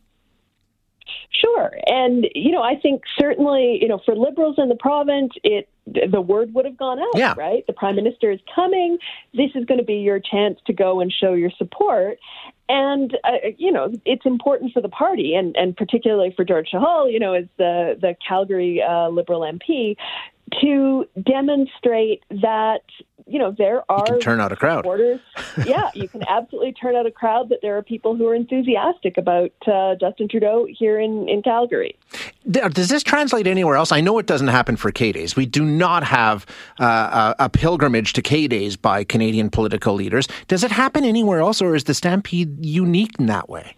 Sure, 1.30 1.72
and 1.86 2.28
you 2.34 2.52
know 2.52 2.64
I 2.64 2.76
think 2.76 3.04
certainly 3.20 3.78
you 3.80 3.88
know 3.88 4.02
for 4.04 4.16
liberals 4.16 4.56
in 4.58 4.68
the 4.68 4.76
province, 4.76 5.34
it 5.44 5.70
the 5.86 6.22
word 6.22 6.54
would 6.56 6.66
have 6.66 6.78
gone 6.78 7.00
out, 7.00 7.16
yeah. 7.16 7.36
right? 7.38 7.66
The 7.68 7.74
prime 7.74 7.96
minister 7.96 8.32
is 8.32 8.40
coming. 8.54 8.98
This 9.34 9.52
is 9.54 9.66
going 9.66 9.78
to 9.78 9.86
be 9.86 9.98
your 9.98 10.20
chance 10.20 10.60
to 10.66 10.74
go 10.74 11.00
and 11.02 11.14
show 11.14 11.34
your 11.34 11.52
support. 11.58 12.18
And 12.68 13.16
uh, 13.24 13.50
you 13.58 13.72
know 13.72 13.92
it's 14.06 14.26
important 14.26 14.74
for 14.74 14.82
the 14.82 14.90
party, 14.90 15.36
and, 15.36 15.56
and 15.56 15.78
particularly 15.78 16.34
for 16.36 16.44
George 16.44 16.70
Chahal, 16.74 17.12
you 17.12 17.20
know, 17.20 17.34
as 17.34 17.46
the 17.58 17.98
the 18.00 18.16
Calgary 18.28 18.82
uh, 18.82 19.10
Liberal 19.10 19.42
MP, 19.42 19.96
to 20.62 21.06
demonstrate 21.24 22.24
that 22.30 22.82
you 23.28 23.40
know 23.40 23.56
there 23.58 23.90
are 23.90 24.20
turn 24.20 24.40
out 24.40 24.52
a 24.52 24.56
crowd. 24.56 24.86
yeah, 25.66 25.90
you 25.94 26.08
can 26.08 26.22
absolutely 26.28 26.74
turn 26.74 26.96
out 26.96 27.06
a 27.06 27.12
crowd. 27.12 27.50
That 27.50 27.60
there 27.62 27.78
are 27.78 27.82
people 27.82 28.16
who 28.16 28.28
are 28.28 28.36
enthusiastic 28.36 29.18
about 29.18 29.52
uh, 29.68 29.96
Justin 30.00 30.28
Trudeau 30.30 30.68
here 30.70 31.00
in 31.00 31.28
in 31.28 31.42
Calgary. 31.42 31.98
Does 32.50 32.90
this 32.90 33.02
translate 33.02 33.48
anywhere 33.48 33.76
else? 33.76 33.92
I 33.92 34.02
know 34.02 34.20
it 34.20 34.28
doesn't 34.28 34.50
happen 34.50 34.76
for 34.76 34.92
K 34.92 35.12
Days. 35.12 35.36
We 35.36 35.46
do 35.48 35.66
not 35.66 36.04
have 36.04 36.46
uh, 36.80 37.34
a, 37.40 37.46
a 37.46 37.50
pilgrimage 37.50 38.14
to 38.14 38.22
K 38.22 38.48
Days 38.48 38.78
by 38.78 39.04
Canadian 39.04 39.50
political 39.50 39.96
leaders. 39.96 40.28
Does 40.48 40.64
it 40.64 40.72
happen 40.72 41.04
anywhere 41.04 41.40
else, 41.40 41.62
or 41.62 41.76
is 41.76 41.86
the 41.86 41.96
Stampede 41.96 42.64
unique 42.64 43.20
in 43.20 43.26
that 43.26 43.50
way? 43.50 43.76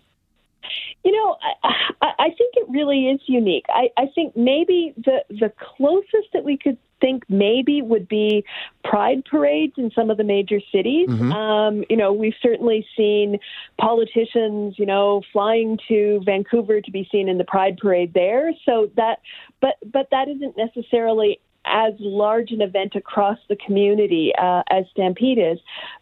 You 1.08 1.14
know, 1.14 1.38
I, 1.64 2.12
I 2.20 2.30
think 2.38 2.56
it 2.56 2.66
really 2.68 3.08
is 3.08 3.22
unique. 3.28 3.64
I, 3.70 3.88
I 3.96 4.08
think 4.14 4.36
maybe 4.36 4.94
the 4.98 5.24
the 5.30 5.54
closest 5.58 6.34
that 6.34 6.44
we 6.44 6.58
could 6.58 6.78
think 7.00 7.24
maybe 7.30 7.82
would 7.82 8.10
be 8.10 8.44
pride 8.84 9.24
parades 9.24 9.76
in 9.78 9.90
some 9.92 10.10
of 10.10 10.18
the 10.18 10.26
major 10.26 10.60
cities. 10.70 11.08
Mm-hmm. 11.08 11.32
Um, 11.32 11.84
you 11.90 11.96
know, 11.96 12.12
we've 12.12 12.36
certainly 12.42 12.86
seen 12.98 13.40
politicians, 13.80 14.76
you 14.78 14.86
know, 14.86 15.22
flying 15.32 15.80
to 15.88 16.22
Vancouver 16.26 16.82
to 16.82 16.92
be 16.92 17.08
seen 17.10 17.30
in 17.30 17.38
the 17.38 17.46
pride 17.46 17.78
parade 17.78 18.14
there. 18.14 18.52
So 18.66 18.92
that, 18.98 19.22
but 19.62 19.76
but 19.86 20.10
that 20.12 20.28
isn't 20.28 20.58
necessarily 20.58 21.40
as 21.68 21.94
large 22.00 22.52
an 22.52 22.62
event 22.62 22.96
across 22.96 23.38
the 23.50 23.56
community 23.56 24.32
uh, 24.40 24.64
as 24.70 24.86
Stampede 24.92 25.38
is. 25.38 25.60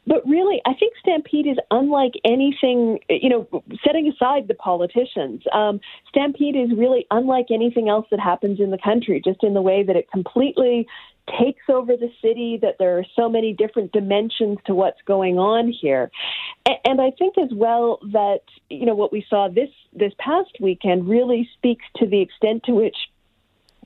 But 0.08 0.26
really, 0.28 0.62
I 0.66 0.74
think 0.74 0.94
Stampede 1.00 1.48
is 1.48 1.58
unlike 1.72 2.14
anything, 2.24 3.00
you 3.10 3.30
know, 3.30 3.64
setting 3.86 4.08
aside 4.08 4.48
the 4.48 4.54
politicians. 4.54 5.44
Um, 5.54 5.80
Stampede 6.10 6.56
is 6.56 6.78
really 6.78 7.08
unlike 7.12 7.48
anything 7.52 7.90
else 7.90 8.06
that 8.12 8.20
happens 8.20 8.60
in 8.60 8.72
the 8.72 8.78
country, 8.78 9.22
just 9.24 9.44
in 9.44 9.54
the 9.54 9.62
way 9.62 9.84
that 9.84 9.96
it 9.96 10.10
completely 10.12 10.88
takes 11.40 11.64
over 11.70 11.98
the 11.98 12.12
city, 12.22 12.60
that 12.62 12.76
there 12.78 13.00
are 13.00 13.06
so 13.16 13.28
many 13.28 13.54
different 13.54 13.92
dimensions 13.92 14.60
to 14.66 14.76
what's 14.76 15.02
going 15.08 15.40
on 15.40 15.72
here. 15.72 16.12
And 16.86 17.02
I 17.02 17.12
think 17.12 17.38
as 17.38 17.50
well 17.52 18.00
that, 18.12 18.42
you 18.70 18.86
know, 18.86 18.94
what 18.94 19.12
we 19.12 19.26
saw 19.28 19.48
this, 19.48 19.70
this 19.92 20.14
past 20.20 20.52
weekend 20.60 21.10
really 21.10 21.50
speaks 21.58 21.86
to 21.98 22.06
the 22.06 22.22
extent 22.22 22.64
to 22.66 22.74
which 22.74 22.96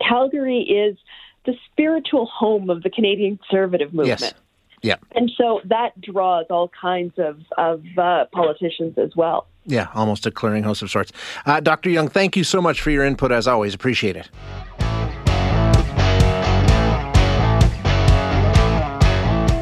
Calgary 0.06 0.62
is 0.62 0.98
the 1.46 1.54
spiritual 1.72 2.26
home 2.26 2.70
of 2.70 2.84
the 2.84 2.90
Canadian 2.90 3.38
conservative 3.38 3.94
movement. 3.94 4.22
Yes. 4.22 4.34
Yeah. 4.82 4.96
And 5.12 5.32
so 5.38 5.62
that 5.66 6.00
draws 6.00 6.46
all 6.50 6.70
kinds 6.70 7.14
of, 7.18 7.42
of 7.58 7.84
uh, 7.98 8.26
politicians 8.32 8.98
as 8.98 9.16
well. 9.16 9.48
Yeah, 9.66 9.90
almost 9.94 10.26
a 10.26 10.32
clearinghouse 10.32 10.82
of 10.82 10.90
sorts. 10.90 11.12
Uh, 11.46 11.60
Dr. 11.60 11.90
Young, 11.90 12.08
thank 12.08 12.38
you 12.38 12.44
so 12.44 12.62
much 12.62 12.82
for 12.82 12.90
your 12.90 13.04
input 13.06 13.32
as 13.32 13.48
always. 13.48 13.74
Appreciate 13.74 14.16
it. 14.16 14.30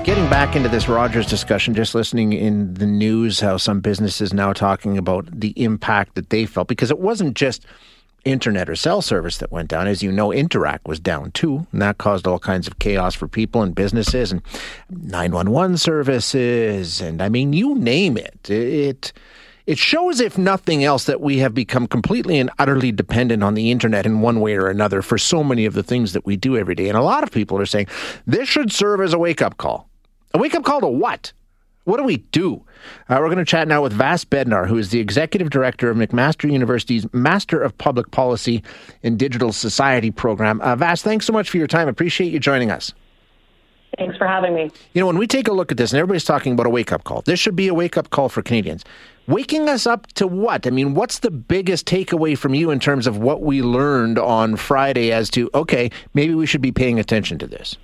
Getting 0.06 0.30
back 0.30 0.56
into 0.56 0.70
this 0.70 0.88
Rogers 0.88 1.26
discussion, 1.28 1.74
just 1.74 1.94
listening 1.94 2.32
in 2.32 2.76
the 2.76 2.86
news 2.86 3.42
how 3.42 3.58
some 3.58 3.82
businesses 3.82 4.34
now 4.34 4.54
talking 4.54 4.98
about 4.98 5.28
the 5.38 5.50
impact 5.62 6.16
that 6.16 6.30
they 6.30 6.46
felt 6.46 6.70
because 6.70 6.92
it 6.92 7.00
wasn't 7.00 7.36
just 7.36 7.66
internet 8.28 8.70
or 8.70 8.76
cell 8.76 9.02
service 9.02 9.38
that 9.38 9.52
went 9.52 9.70
down. 9.70 9.88
As 9.88 10.04
you 10.04 10.12
know, 10.12 10.30
Interac 10.30 10.80
was 10.86 11.00
down 11.00 11.32
too, 11.32 11.68
and 11.72 11.82
that 11.82 11.98
caused 11.98 12.28
all 12.28 12.40
kinds 12.40 12.68
of 12.68 12.80
chaos 12.80 13.16
for 13.16 13.28
people 13.28 13.62
and 13.62 13.74
businesses 13.74 14.32
and 14.32 14.42
911 14.90 15.78
services. 15.78 17.02
And 17.02 17.22
I 17.22 17.30
mean, 17.30 17.54
you 17.54 17.76
name 17.76 18.18
it. 18.18 18.50
It. 18.50 19.14
It 19.66 19.78
shows, 19.78 20.22
if 20.22 20.38
nothing 20.38 20.86
else, 20.86 21.04
that 21.04 21.20
we 21.20 21.40
have 21.40 21.54
become 21.54 21.88
completely 21.88 22.40
and 22.40 22.50
utterly 22.58 22.94
dependent 22.94 23.44
on 23.44 23.54
the 23.54 23.70
internet 23.70 24.06
in 24.06 24.22
one 24.22 24.40
way 24.40 24.56
or 24.56 24.70
another 24.70 25.02
for 25.02 25.18
so 25.18 25.44
many 25.44 25.66
of 25.66 25.74
the 25.74 25.84
things 25.84 26.14
that 26.14 26.26
we 26.26 26.38
do 26.38 26.56
every 26.56 26.74
day. 26.74 26.88
And 26.88 26.98
a 26.98 27.02
lot 27.02 27.22
of 27.22 27.32
people 27.32 27.60
are 27.60 27.66
saying 27.66 27.88
this 28.26 28.48
should 28.48 28.72
serve 28.72 29.02
as 29.02 29.12
a 29.12 29.20
wake 29.20 29.42
up 29.42 29.58
call. 29.58 29.90
A 30.34 30.38
wake 30.38 30.56
up 30.56 30.64
call 30.64 30.80
to 30.80 30.88
what? 30.88 31.34
What 31.88 32.00
do 32.00 32.04
we 32.04 32.18
do? 32.18 32.66
Uh, 33.08 33.16
we're 33.22 33.28
going 33.28 33.38
to 33.38 33.46
chat 33.46 33.66
now 33.66 33.82
with 33.82 33.94
Vas 33.94 34.26
Bednar, 34.26 34.68
who 34.68 34.78
is 34.78 34.90
the 34.90 35.00
executive 35.00 35.50
director 35.50 35.90
of 35.90 35.96
McMaster 35.96 36.52
University's 36.52 37.08
Master 37.14 37.62
of 37.62 37.78
Public 37.78 38.12
Policy 38.12 38.62
in 39.04 39.16
Digital 39.16 39.54
Society 39.54 40.12
program. 40.12 40.60
Uh, 40.60 40.76
Vas, 40.76 41.02
thanks 41.02 41.26
so 41.26 41.32
much 41.32 41.50
for 41.50 41.56
your 41.56 41.66
time. 41.66 41.88
Appreciate 41.88 42.34
you 42.34 42.40
joining 42.40 42.72
us. 42.72 42.92
Thanks 43.98 44.18
for 44.18 44.28
having 44.28 44.54
me. 44.54 44.70
You 44.94 45.00
know, 45.00 45.08
when 45.08 45.18
we 45.18 45.28
take 45.28 45.48
a 45.48 45.54
look 45.54 45.72
at 45.72 45.78
this, 45.78 45.94
and 45.94 46.00
everybody's 46.00 46.26
talking 46.26 46.52
about 46.52 46.66
a 46.66 46.70
wake 46.70 46.92
up 46.92 47.06
call, 47.06 47.22
this 47.22 47.40
should 47.40 47.56
be 47.56 47.70
a 47.70 47.74
wake 47.74 47.96
up 47.96 48.10
call 48.10 48.28
for 48.28 48.42
Canadians. 48.42 48.84
Waking 49.28 49.70
us 49.70 49.88
up 49.88 50.08
to 50.16 50.28
what? 50.28 50.68
I 50.68 50.72
mean, 50.72 50.94
what's 50.94 51.20
the 51.20 51.32
biggest 51.32 51.86
takeaway 51.86 52.38
from 52.38 52.54
you 52.54 52.70
in 52.70 52.82
terms 52.82 53.08
of 53.08 53.18
what 53.18 53.44
we 53.44 53.62
learned 53.62 54.20
on 54.20 54.58
Friday 54.58 55.14
as 55.14 55.30
to, 55.30 55.50
okay, 55.54 55.90
maybe 56.14 56.36
we 56.36 56.48
should 56.48 56.62
be 56.62 56.74
paying 56.74 57.00
attention 57.00 57.40
to 57.40 57.48
this? 57.48 57.78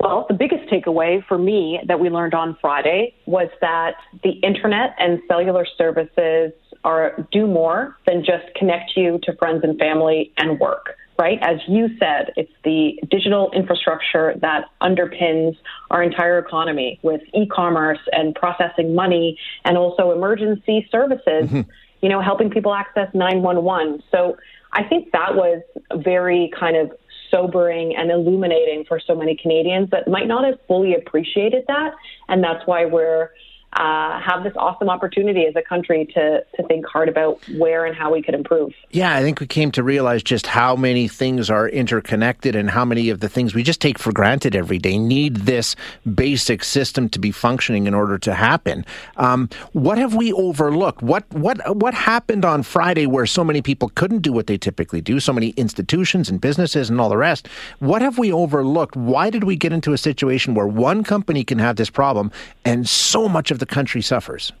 Well, 0.00 0.26
the 0.28 0.34
biggest 0.34 0.70
takeaway 0.70 1.24
for 1.26 1.36
me 1.36 1.80
that 1.86 1.98
we 1.98 2.08
learned 2.08 2.34
on 2.34 2.56
Friday 2.60 3.14
was 3.26 3.48
that 3.60 3.96
the 4.22 4.30
internet 4.30 4.94
and 4.98 5.20
cellular 5.26 5.66
services 5.76 6.52
are 6.84 7.26
do 7.32 7.46
more 7.46 7.96
than 8.06 8.24
just 8.24 8.54
connect 8.54 8.92
you 8.96 9.18
to 9.24 9.34
friends 9.36 9.64
and 9.64 9.76
family 9.76 10.32
and 10.36 10.60
work, 10.60 10.94
right? 11.18 11.38
As 11.42 11.58
you 11.66 11.88
said, 11.98 12.32
it's 12.36 12.52
the 12.62 13.00
digital 13.10 13.50
infrastructure 13.50 14.34
that 14.40 14.66
underpins 14.80 15.56
our 15.90 16.02
entire 16.04 16.38
economy 16.38 17.00
with 17.02 17.20
e-commerce 17.34 17.98
and 18.12 18.36
processing 18.36 18.94
money 18.94 19.36
and 19.64 19.76
also 19.76 20.12
emergency 20.12 20.88
services, 20.92 21.50
mm-hmm. 21.50 21.62
you 22.02 22.08
know, 22.08 22.20
helping 22.20 22.50
people 22.50 22.72
access 22.72 23.08
911. 23.14 24.04
So 24.12 24.36
I 24.72 24.84
think 24.84 25.10
that 25.10 25.34
was 25.34 25.62
very 25.92 26.52
kind 26.58 26.76
of 26.76 26.92
sobering 27.30 27.96
and 27.96 28.10
illuminating 28.10 28.84
for 28.86 29.00
so 29.04 29.14
many 29.14 29.36
Canadians 29.36 29.90
that 29.90 30.08
might 30.08 30.26
not 30.26 30.44
have 30.44 30.58
fully 30.66 30.94
appreciated 30.94 31.64
that. 31.68 31.94
And 32.28 32.42
that's 32.42 32.66
why 32.66 32.84
we're 32.84 33.30
uh, 33.74 34.18
have 34.20 34.44
this 34.44 34.54
awesome 34.56 34.88
opportunity 34.88 35.44
as 35.44 35.54
a 35.54 35.62
country 35.62 36.06
to 36.14 36.44
to 36.56 36.62
think 36.68 36.86
hard 36.86 37.08
about 37.08 37.38
where 37.56 37.84
and 37.84 37.94
how 37.94 38.12
we 38.12 38.22
could 38.22 38.34
improve. 38.34 38.72
Yeah, 38.90 39.14
I 39.14 39.22
think 39.22 39.40
we 39.40 39.46
came 39.46 39.70
to 39.72 39.82
realize 39.82 40.22
just 40.22 40.46
how 40.46 40.74
many 40.74 41.06
things 41.06 41.50
are 41.50 41.68
interconnected 41.68 42.56
and 42.56 42.70
how 42.70 42.84
many 42.84 43.10
of 43.10 43.20
the 43.20 43.28
things 43.28 43.54
we 43.54 43.62
just 43.62 43.80
take 43.80 43.98
for 43.98 44.10
granted 44.10 44.56
every 44.56 44.78
day 44.78 44.96
need 44.96 45.36
this 45.36 45.76
basic 46.14 46.64
system 46.64 47.08
to 47.10 47.18
be 47.18 47.30
functioning 47.30 47.86
in 47.86 47.94
order 47.94 48.18
to 48.18 48.34
happen. 48.34 48.86
Um, 49.18 49.50
what 49.72 49.98
have 49.98 50.14
we 50.14 50.32
overlooked? 50.32 51.02
What 51.02 51.30
what 51.32 51.76
what 51.76 51.92
happened 51.92 52.46
on 52.46 52.62
Friday 52.62 53.06
where 53.06 53.26
so 53.26 53.44
many 53.44 53.60
people 53.60 53.90
couldn't 53.94 54.20
do 54.20 54.32
what 54.32 54.46
they 54.46 54.56
typically 54.56 55.02
do? 55.02 55.20
So 55.20 55.32
many 55.32 55.50
institutions 55.50 56.30
and 56.30 56.40
businesses 56.40 56.88
and 56.88 57.00
all 57.00 57.10
the 57.10 57.18
rest. 57.18 57.48
What 57.80 58.00
have 58.00 58.16
we 58.18 58.32
overlooked? 58.32 58.96
Why 58.96 59.28
did 59.28 59.44
we 59.44 59.56
get 59.56 59.72
into 59.72 59.92
a 59.92 59.98
situation 59.98 60.54
where 60.54 60.66
one 60.66 61.04
company 61.04 61.44
can 61.44 61.58
have 61.58 61.76
this 61.76 61.90
problem 61.90 62.32
and 62.64 62.88
so 62.88 63.28
much 63.28 63.50
of 63.50 63.57
the 63.58 63.66
country 63.66 64.02
suffers? 64.02 64.52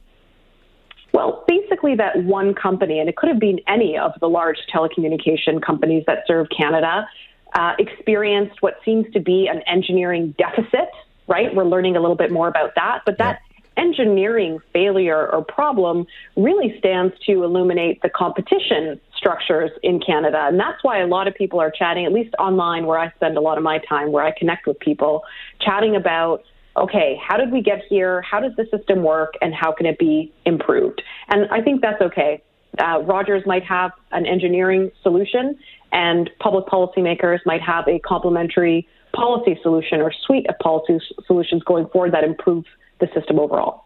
Well, 1.12 1.44
basically, 1.48 1.94
that 1.96 2.24
one 2.24 2.54
company, 2.54 2.98
and 2.98 3.08
it 3.08 3.16
could 3.16 3.28
have 3.28 3.40
been 3.40 3.60
any 3.66 3.96
of 3.96 4.12
the 4.20 4.28
large 4.28 4.58
telecommunication 4.72 5.62
companies 5.62 6.04
that 6.06 6.24
serve 6.26 6.48
Canada, 6.56 7.08
uh, 7.54 7.72
experienced 7.78 8.60
what 8.60 8.74
seems 8.84 9.10
to 9.12 9.20
be 9.20 9.48
an 9.48 9.62
engineering 9.66 10.34
deficit, 10.36 10.90
right? 11.26 11.54
We're 11.54 11.64
learning 11.64 11.96
a 11.96 12.00
little 12.00 12.16
bit 12.16 12.30
more 12.30 12.48
about 12.48 12.74
that, 12.74 13.00
but 13.06 13.16
that 13.18 13.40
yeah. 13.40 13.84
engineering 13.84 14.58
failure 14.72 15.30
or 15.32 15.42
problem 15.44 16.06
really 16.36 16.78
stands 16.78 17.14
to 17.26 17.42
illuminate 17.42 18.02
the 18.02 18.10
competition 18.10 19.00
structures 19.16 19.70
in 19.82 20.00
Canada. 20.00 20.46
And 20.46 20.60
that's 20.60 20.82
why 20.82 21.00
a 21.00 21.06
lot 21.06 21.26
of 21.26 21.34
people 21.34 21.58
are 21.58 21.70
chatting, 21.70 22.04
at 22.04 22.12
least 22.12 22.34
online, 22.38 22.86
where 22.86 22.98
I 22.98 23.10
spend 23.12 23.36
a 23.36 23.40
lot 23.40 23.56
of 23.56 23.64
my 23.64 23.78
time, 23.88 24.12
where 24.12 24.24
I 24.24 24.32
connect 24.38 24.66
with 24.66 24.78
people, 24.78 25.24
chatting 25.60 25.96
about 25.96 26.44
okay, 26.78 27.18
how 27.20 27.36
did 27.36 27.52
we 27.52 27.62
get 27.62 27.82
here? 27.88 28.22
How 28.22 28.40
does 28.40 28.52
the 28.56 28.66
system 28.76 29.02
work? 29.02 29.34
And 29.40 29.54
how 29.54 29.72
can 29.72 29.86
it 29.86 29.98
be 29.98 30.32
improved? 30.44 31.02
And 31.28 31.48
I 31.50 31.60
think 31.60 31.82
that's 31.82 32.00
okay. 32.00 32.42
Uh, 32.78 33.00
Rogers 33.02 33.42
might 33.46 33.64
have 33.64 33.92
an 34.12 34.26
engineering 34.26 34.90
solution, 35.02 35.58
and 35.92 36.30
public 36.38 36.66
policymakers 36.66 37.40
might 37.44 37.62
have 37.62 37.88
a 37.88 37.98
complementary 38.00 38.86
policy 39.12 39.58
solution 39.62 40.00
or 40.00 40.12
suite 40.12 40.46
of 40.48 40.58
policy 40.58 41.00
solutions 41.26 41.62
going 41.64 41.88
forward 41.88 42.12
that 42.12 42.24
improve 42.24 42.64
the 43.00 43.08
system 43.14 43.38
overall. 43.38 43.84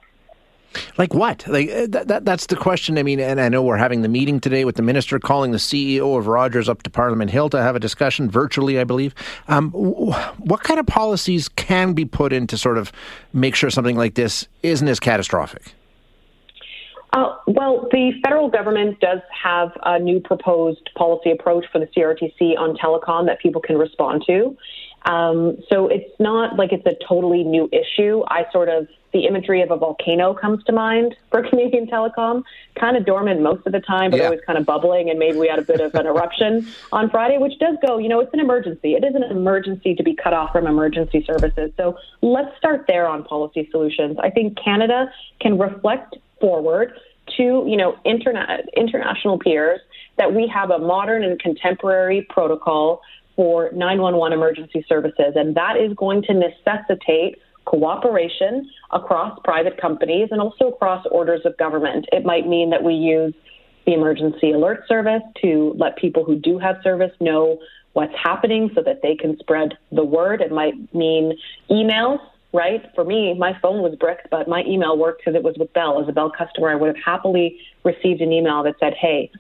Like 0.99 1.15
what? 1.15 1.47
Like 1.47 1.71
uh, 1.71 1.87
that, 1.91 2.09
that, 2.09 2.25
That's 2.25 2.47
the 2.47 2.57
question. 2.57 2.99
I 2.99 3.03
mean, 3.03 3.21
and 3.21 3.41
I 3.41 3.49
know 3.49 3.63
we're 3.63 3.77
having 3.77 4.03
the 4.03 4.09
meeting 4.09 4.41
today 4.41 4.65
with 4.65 4.77
the 4.77 4.83
minister 4.83 5.19
calling 5.19 5.53
the 5.53 5.59
CEO 5.59 6.19
of 6.19 6.27
Rogers 6.27 6.69
up 6.69 6.83
to 6.83 6.91
Parliament 6.91 7.31
Hill 7.31 7.49
to 7.51 7.63
have 7.63 7.77
a 7.77 7.81
discussion 7.81 8.31
virtually, 8.31 8.79
I 8.79 8.85
believe. 8.85 9.15
Um, 9.49 9.71
what 9.73 10.63
kind 10.63 10.81
of 10.81 10.87
policies 10.87 11.49
can 11.49 11.93
be 11.93 12.05
put 12.05 12.33
in 12.33 12.47
to 12.49 12.59
sort 12.59 12.79
of 12.79 12.93
make 13.33 13.55
sure 13.55 13.71
something 13.71 13.97
like 13.97 14.15
this 14.15 14.47
isn't 14.63 14.89
as 14.89 15.01
catastrophic? 15.01 15.75
Uh, 17.13 17.37
well, 17.47 17.89
the 17.91 18.13
federal 18.25 18.49
government 18.49 18.99
does 19.01 19.21
have 19.31 19.71
a 19.85 19.99
new 19.99 20.19
proposed 20.19 20.89
policy 20.97 21.31
approach 21.31 21.67
for 21.71 21.79
the 21.79 21.87
CRTC 21.87 22.57
on 22.59 22.75
telecom 22.77 23.27
that 23.27 23.39
people 23.41 23.61
can 23.61 23.77
respond 23.77 24.25
to. 24.27 24.57
Um, 25.05 25.59
so 25.69 25.89
it's 25.89 26.11
not 26.21 26.57
like 26.57 26.73
it's 26.73 26.87
a 26.87 26.95
totally 27.07 27.43
new 27.43 27.69
issue. 27.73 28.23
I 28.29 28.47
sort 28.53 28.69
of, 28.69 28.89
the 29.13 29.27
imagery 29.27 29.61
of 29.61 29.71
a 29.71 29.77
volcano 29.77 30.33
comes 30.33 30.65
to 30.65 30.73
mind 30.73 31.15
for 31.31 31.43
Canadian 31.47 31.87
telecom, 31.87 32.45
kind 32.77 32.97
of 32.97 33.05
dormant 33.05 33.43
most 33.43 33.67
of 33.67 33.73
the 33.73 33.81
time, 33.81 34.11
but 34.11 34.19
yeah. 34.19 34.25
always 34.25 34.41
kind 34.47 34.59
of 34.59 34.65
bubbling. 34.65 35.11
And 35.11 35.19
maybe 35.19 35.39
we 35.39 35.49
had 35.49 35.59
a 35.59 35.63
bit 35.63 35.81
of 35.81 35.95
an 35.95 36.07
eruption 36.07 36.67
on 36.93 37.11
Friday, 37.11 37.39
which 37.39 37.59
does 37.59 37.77
go, 37.87 37.99
you 37.99 38.09
know, 38.09 38.21
it's 38.21 38.33
an 38.33 38.41
emergency. 38.41 38.95
It 38.95 39.05
is 39.05 39.15
an 39.15 39.25
emergency 39.25 39.95
to 39.95 40.03
be 40.03 40.15
cut 40.15 40.33
off 40.33 40.53
from 40.53 40.67
emergency 40.67 41.25
services. 41.27 41.73
So 41.77 41.97
let's 42.23 42.57
start 42.57 42.87
there 42.87 43.07
on 43.07 43.25
policy 43.25 43.69
solutions. 43.71 44.17
I 44.23 44.31
think 44.31 44.57
Canada 44.63 45.13
can 45.41 45.59
reflect 45.59 46.17
forward 46.41 46.93
to, 47.37 47.43
you 47.43 47.77
know, 47.77 47.97
interna- 48.05 48.65
international 48.77 49.39
peers 49.39 49.81
that 50.19 50.35
we 50.35 50.47
have 50.47 50.71
a 50.71 50.79
modern 50.79 51.25
and 51.25 51.39
contemporary 51.39 52.27
protocol 52.29 53.01
for 53.37 53.71
911 53.73 54.37
emergency 54.37 54.85
services. 54.89 55.35
And 55.35 55.55
that 55.57 55.77
is 55.77 55.95
going 55.97 56.23
to 56.23 56.35
necessitate 56.35 57.39
cooperation 57.65 58.69
across 58.91 59.39
private 59.45 59.81
companies 59.81 60.29
and 60.31 60.41
also 60.41 60.69
across 60.69 61.07
orders 61.11 61.43
of 61.45 61.57
government. 61.57 62.07
It 62.13 62.25
might 62.25 62.47
mean 62.47 62.71
that 62.71 62.83
we 62.83 62.95
use 62.95 63.35
the 63.87 63.95
emergency 63.95 64.53
alert 64.53 64.85
service 64.89 65.23
to 65.43 65.75
let 65.77 65.97
people 65.97 66.25
who 66.25 66.37
do 66.37 66.59
have 66.59 66.77
service 66.83 67.13
know 67.21 67.59
what's 67.95 68.15
happening 68.23 68.71
so 68.75 68.83
that 68.83 69.01
they 69.03 69.15
can 69.15 69.39
spread 69.39 69.77
the 69.91 70.05
word. 70.05 70.41
It 70.41 70.51
might 70.51 70.75
mean 70.95 71.37
emails, 71.71 72.19
right? 72.53 72.83
For 72.95 73.05
me, 73.05 73.35
my 73.35 73.53
phone 73.61 73.83
was 73.83 73.95
bricked, 73.99 74.29
but 74.31 74.49
my 74.49 74.63
email 74.67 74.97
worked 74.97 75.23
because 75.25 75.37
it 75.37 75.43
was 75.43 75.57
with 75.59 75.73
Bell. 75.73 76.01
As 76.01 76.09
a 76.09 76.13
Bell 76.13 76.33
customer, 76.37 76.71
I 76.71 76.75
would 76.75 76.89
have 76.89 77.05
happily 77.05 77.59
received 77.85 78.21
an 78.21 78.33
email 78.33 78.63
that 78.63 78.77
said, 78.81 78.95
hey, 79.01 79.31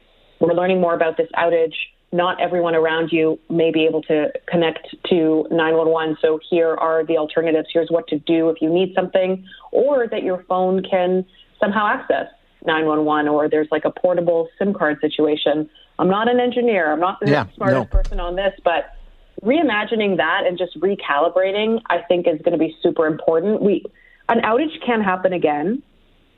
we're 0.40 0.54
learning 0.54 0.80
more 0.80 0.94
about 0.94 1.16
this 1.16 1.28
outage 1.36 1.74
not 2.12 2.40
everyone 2.40 2.74
around 2.74 3.10
you 3.10 3.38
may 3.48 3.70
be 3.70 3.86
able 3.86 4.02
to 4.02 4.30
connect 4.46 4.94
to 5.08 5.46
911. 5.50 6.18
So 6.20 6.38
here 6.50 6.74
are 6.74 7.04
the 7.04 7.16
alternatives. 7.16 7.68
Here's 7.72 7.90
what 7.90 8.06
to 8.08 8.18
do 8.18 8.50
if 8.50 8.60
you 8.60 8.70
need 8.70 8.94
something, 8.94 9.44
or 9.72 10.06
that 10.08 10.22
your 10.22 10.44
phone 10.44 10.82
can 10.82 11.24
somehow 11.58 11.86
access 11.86 12.26
911, 12.66 13.28
or 13.28 13.48
there's 13.48 13.68
like 13.70 13.86
a 13.86 13.90
portable 13.90 14.48
SIM 14.58 14.74
card 14.74 14.98
situation. 15.00 15.68
I'm 15.98 16.08
not 16.08 16.30
an 16.30 16.38
engineer. 16.38 16.92
I'm 16.92 17.00
not 17.00 17.18
the 17.20 17.30
yeah, 17.30 17.46
smartest 17.54 17.92
no. 17.92 18.02
person 18.02 18.20
on 18.20 18.36
this, 18.36 18.52
but 18.62 18.94
reimagining 19.42 20.18
that 20.18 20.46
and 20.46 20.58
just 20.58 20.78
recalibrating, 20.78 21.80
I 21.88 22.02
think, 22.02 22.26
is 22.26 22.40
going 22.42 22.52
to 22.52 22.58
be 22.58 22.76
super 22.82 23.06
important. 23.06 23.62
We 23.62 23.84
an 24.28 24.40
outage 24.42 24.84
can 24.84 25.00
happen 25.00 25.32
again, 25.32 25.82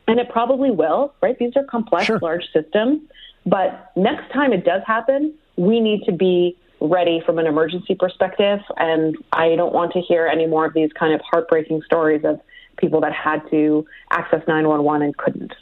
and 0.06 0.20
it 0.20 0.28
probably 0.30 0.70
will. 0.70 1.14
Right? 1.20 1.38
These 1.38 1.52
are 1.56 1.64
complex, 1.64 2.06
sure. 2.06 2.20
large 2.20 2.44
systems. 2.52 3.02
But 3.44 3.92
next 3.96 4.32
time 4.32 4.52
it 4.52 4.64
does 4.64 4.82
happen, 4.86 5.34
we 5.56 5.80
need 5.80 6.04
to 6.04 6.12
be 6.12 6.56
ready 6.80 7.22
from 7.24 7.38
an 7.38 7.46
emergency 7.46 7.94
perspective. 7.94 8.60
And 8.76 9.16
I 9.32 9.56
don't 9.56 9.72
want 9.72 9.92
to 9.92 10.00
hear 10.00 10.26
any 10.26 10.46
more 10.46 10.66
of 10.66 10.74
these 10.74 10.92
kind 10.92 11.14
of 11.14 11.20
heartbreaking 11.20 11.82
stories 11.82 12.24
of 12.24 12.40
people 12.76 13.00
that 13.00 13.12
had 13.12 13.48
to 13.50 13.86
access 14.10 14.42
911 14.46 15.02
and 15.02 15.16
couldn't. 15.16 15.54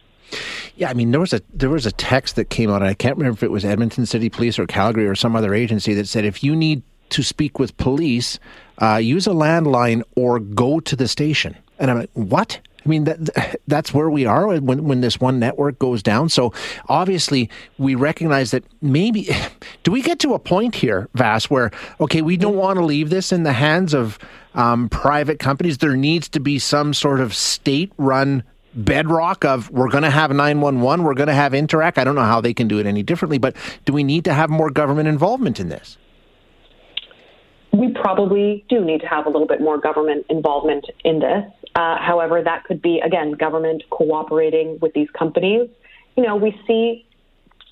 Yeah, 0.77 0.89
I 0.89 0.95
mean 0.95 1.11
there 1.11 1.21
was 1.21 1.35
a 1.35 1.43
there 1.53 1.69
was 1.69 1.85
a 1.85 1.93
text 1.93 2.37
that 2.37 2.49
came 2.49 2.71
out. 2.71 2.77
And 2.77 2.87
I 2.87 2.95
can't 2.95 3.17
remember 3.19 3.37
if 3.37 3.43
it 3.43 3.51
was 3.51 3.65
Edmonton 3.65 4.07
City 4.07 4.31
Police 4.31 4.59
or 4.59 4.67
Calgary 4.67 5.07
or 5.07 5.15
some 5.15 5.37
other 5.37 5.55
agency 5.55 5.93
that 5.95 6.09
said 6.09 6.25
if 6.25 6.43
you 6.43 6.57
need 6.57 6.83
to 7.11 7.23
speak 7.23 7.59
with 7.59 7.77
police, 7.77 8.39
uh, 8.81 8.97
use 8.97 9.27
a 9.27 9.31
landline 9.31 10.03
or 10.17 10.41
go 10.41 10.81
to 10.81 10.97
the 10.97 11.07
station. 11.07 11.55
And 11.79 11.91
I'm 11.91 11.99
like, 11.99 12.11
what? 12.15 12.61
I 12.85 12.89
mean, 12.89 13.05
that, 13.05 13.61
that's 13.69 13.95
where 13.95 14.11
we 14.11 14.27
are 14.27 14.47
when, 14.61 14.85
when 14.85 15.01
this 15.01 15.21
one 15.21 15.39
network 15.39 15.79
goes 15.79 16.03
down. 16.03 16.29
So 16.29 16.53
obviously, 16.89 17.49
we 17.79 17.95
recognize 17.95 18.51
that 18.51 18.65
maybe, 18.81 19.31
do 19.83 19.93
we 19.93 20.03
get 20.03 20.19
to 20.21 20.35
a 20.35 20.39
point 20.39 20.75
here, 20.75 21.09
Vas, 21.15 21.49
where, 21.49 21.71
okay, 22.01 22.23
we 22.23 22.37
don't 22.37 22.57
want 22.57 22.79
to 22.79 22.85
leave 22.85 23.11
this 23.11 23.33
in 23.33 23.45
the 23.45 23.53
hands 23.53 23.95
of 23.95 24.19
um, 24.55 24.89
private 24.89 25.39
companies? 25.39 25.79
There 25.79 25.97
needs 25.97 26.29
to 26.31 26.41
be 26.41 26.59
some 26.59 26.95
sort 26.95 27.21
of 27.21 27.35
state 27.35 27.93
run 27.99 28.43
bedrock 28.75 29.45
of 29.45 29.71
we're 29.71 29.91
going 29.91 30.03
to 30.03 30.11
have 30.11 30.31
911, 30.31 31.05
we're 31.05 31.15
going 31.15 31.29
to 31.29 31.35
have 31.35 31.53
Interac. 31.53 31.99
I 31.99 32.05
don't 32.05 32.15
know 32.15 32.23
how 32.23 32.41
they 32.41 32.55
can 32.55 32.69
do 32.69 32.79
it 32.79 32.87
any 32.87 33.03
differently, 33.03 33.39
but 33.39 33.55
do 33.85 33.93
we 33.93 34.03
need 34.03 34.25
to 34.25 34.35
have 34.35 34.51
more 34.51 34.71
government 34.71 35.09
involvement 35.09 35.61
in 35.61 35.69
this? 35.69 35.99
We 37.73 37.93
probably 37.93 38.65
do 38.69 38.85
need 38.85 39.01
to 39.01 39.07
have 39.07 39.27
a 39.27 39.31
little 39.31 39.47
bit 39.47 39.61
more 39.61 39.79
government 39.79 40.27
involvement 40.29 40.85
in 41.05 41.21
this. 41.21 41.45
Uh, 41.75 41.97
however, 41.99 42.43
that 42.43 42.65
could 42.65 42.83
be, 42.83 43.01
again, 43.01 43.33
government 43.33 43.83
cooperating 43.91 44.79
with 44.81 44.93
these 44.93 45.09
companies. 45.19 45.71
You 46.17 46.25
know, 46.25 46.37
we 46.37 46.59
see 46.67 47.07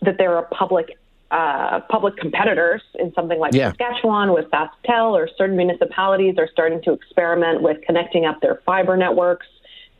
that 0.03 0.17
there 0.17 0.35
are 0.37 0.45
public 0.47 0.97
uh, 1.31 1.79
public 1.89 2.17
competitors 2.17 2.83
in 2.99 3.13
something 3.15 3.39
like 3.39 3.55
yeah. 3.55 3.71
Saskatchewan 3.71 4.33
with 4.33 4.47
SaskTel, 4.51 5.13
or 5.13 5.29
certain 5.39 5.57
municipalities 5.57 6.35
are 6.39 6.49
starting 6.51 6.83
to 6.83 6.93
experiment 6.93 7.63
with 7.63 7.77
connecting 7.87 8.25
up 8.25 8.41
their 8.41 8.61
fiber 8.67 8.97
networks 8.97 9.47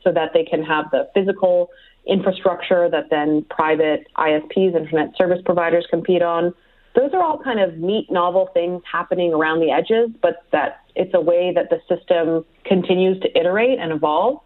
so 0.03 0.11
that 0.11 0.31
they 0.33 0.43
can 0.43 0.61
have 0.61 0.91
the 0.91 1.09
physical 1.13 1.69
infrastructure 2.05 2.89
that 2.89 3.09
then 3.09 3.45
private 3.49 4.07
ISPs, 4.17 4.75
internet 4.75 5.15
service 5.15 5.39
providers, 5.45 5.85
compete 5.89 6.21
on 6.21 6.53
those 6.95 7.11
are 7.13 7.23
all 7.23 7.41
kind 7.41 7.59
of 7.59 7.77
neat, 7.77 8.11
novel 8.11 8.49
things 8.53 8.81
happening 8.89 9.33
around 9.33 9.61
the 9.61 9.71
edges, 9.71 10.09
but 10.21 10.43
that 10.51 10.81
it's 10.95 11.13
a 11.13 11.21
way 11.21 11.53
that 11.55 11.69
the 11.69 11.79
system 11.87 12.45
continues 12.65 13.19
to 13.21 13.39
iterate 13.39 13.79
and 13.79 13.91
evolve. 13.91 14.41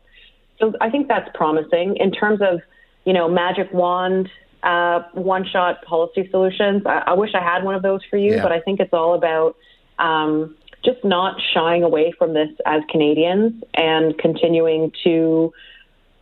So 0.60 0.74
I 0.80 0.90
think 0.90 1.08
that's 1.08 1.30
promising 1.34 1.98
in 1.98 2.12
terms 2.12 2.42
of, 2.42 2.62
you 3.04 3.14
know, 3.14 3.28
magic 3.28 3.74
wand, 3.74 4.30
uh, 4.64 5.04
one 5.14 5.46
shot 5.46 5.84
policy 5.84 6.28
solutions. 6.30 6.84
I, 6.86 7.04
I, 7.08 7.14
wish 7.14 7.32
I 7.34 7.44
had 7.44 7.64
one 7.64 7.76
of 7.76 7.82
those 7.82 8.02
for 8.10 8.18
you, 8.18 8.36
yeah. 8.36 8.44
but 8.44 8.52
I 8.52 8.60
think 8.60 8.80
it's 8.80 8.94
all 8.94 9.16
about 9.16 9.56
um, 10.00 10.56
just 10.84 11.04
not 11.04 11.40
shying 11.54 11.84
away 11.84 12.14
from 12.18 12.34
this 12.34 12.50
as 12.66 12.82
Canadians 12.90 13.64
and 13.74 14.18
continuing 14.18 14.92
to, 15.04 15.52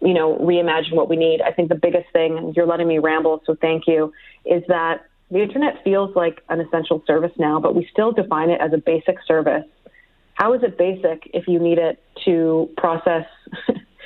you 0.01 0.13
know, 0.13 0.37
reimagine 0.37 0.93
what 0.93 1.09
we 1.09 1.15
need. 1.15 1.41
I 1.41 1.51
think 1.51 1.69
the 1.69 1.75
biggest 1.75 2.11
thing, 2.11 2.37
and 2.37 2.55
you're 2.55 2.65
letting 2.65 2.87
me 2.87 2.99
ramble, 2.99 3.41
so 3.45 3.55
thank 3.59 3.83
you, 3.87 4.13
is 4.45 4.63
that 4.67 5.05
The 5.33 5.41
internet 5.41 5.83
feels 5.83 6.15
like 6.15 6.43
an 6.49 6.61
essential 6.61 7.03
service 7.07 7.31
now, 7.39 7.59
but 7.59 7.73
we 7.73 7.87
still 7.91 8.11
define 8.11 8.51
it 8.51 8.61
as 8.61 8.71
a 8.71 8.77
basic 8.77 9.17
service. 9.27 9.65
How 10.35 10.53
is 10.53 10.61
it 10.61 10.77
basic 10.77 11.27
if 11.33 11.47
you 11.47 11.57
need 11.57 11.79
it 11.79 12.03
to 12.25 12.69
process 12.77 13.25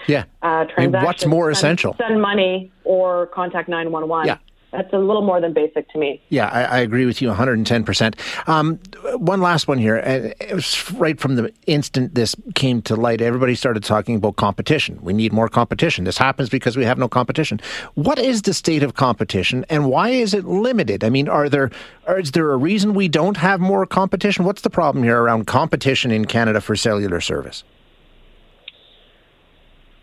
yeah. 0.08 0.24
uh, 0.42 0.64
transactions? 0.64 0.74
I 0.78 0.82
mean, 0.88 0.92
what's 1.04 1.26
more 1.26 1.50
essential? 1.50 1.98
Send 1.98 2.22
money 2.22 2.72
or 2.86 3.28
contact 3.28 3.68
911. 3.68 4.28
Yeah 4.28 4.47
that's 4.72 4.92
a 4.92 4.98
little 4.98 5.22
more 5.22 5.40
than 5.40 5.54
basic 5.54 5.90
to 5.92 5.98
me. 5.98 6.22
Yeah, 6.30 6.50
I, 6.50 6.64
I 6.64 6.78
agree 6.80 7.06
with 7.06 7.22
you 7.22 7.30
110%. 7.30 8.48
Um, 8.50 8.80
one 9.16 9.42
last 9.42 9.68
one 9.68 9.78
here. 9.78 9.98
It 9.98 10.54
was 10.54 10.92
right 10.94 11.20
from 11.20 11.36
the 11.36 11.54
instant 11.68 12.16
this 12.16 12.36
came 12.54 12.82
to 12.84 12.96
light, 12.96 13.22
everybody 13.22 13.56
started 13.56 13.84
talking 13.84 14.16
about 14.16 14.36
competition. 14.36 15.00
We 15.02 15.14
need 15.14 15.32
more 15.32 15.48
competition. 15.48 16.04
This 16.04 16.18
happens 16.18 16.50
because 16.50 16.76
we 16.76 16.84
have 16.84 16.98
no 16.98 17.08
competition. 17.08 17.62
What 17.96 18.20
is 18.20 18.42
the 18.42 18.54
state 18.54 18.84
of 18.84 18.96
competition 18.96 19.66
and 19.70 19.90
why 19.90 20.10
is 20.10 20.34
it 20.34 20.46
limited? 20.46 21.04
I 21.04 21.10
mean, 21.10 21.30
are 21.30 21.50
there 21.50 21.72
are, 22.06 22.20
is 22.20 22.32
there 22.32 22.52
a 22.52 22.58
reason 22.58 22.94
we 22.94 23.08
don't 23.08 23.38
have 23.38 23.60
more 23.60 23.86
competition? 23.86 24.46
What's 24.46 24.62
the 24.62 24.70
problem 24.70 25.04
here 25.04 25.22
around 25.22 25.48
competition 25.48 26.12
in 26.12 26.26
Canada 26.26 26.62
for 26.62 26.76
cellular 26.76 27.22
service? 27.22 27.64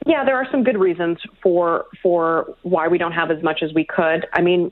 Yeah, 0.06 0.24
there 0.24 0.36
are 0.36 0.46
some 0.50 0.64
good 0.64 0.78
reasons 0.78 1.18
for 1.42 1.86
for 2.02 2.54
why 2.62 2.88
we 2.88 2.98
don't 2.98 3.12
have 3.12 3.30
as 3.30 3.42
much 3.42 3.62
as 3.62 3.72
we 3.72 3.84
could. 3.84 4.26
I 4.32 4.42
mean, 4.42 4.70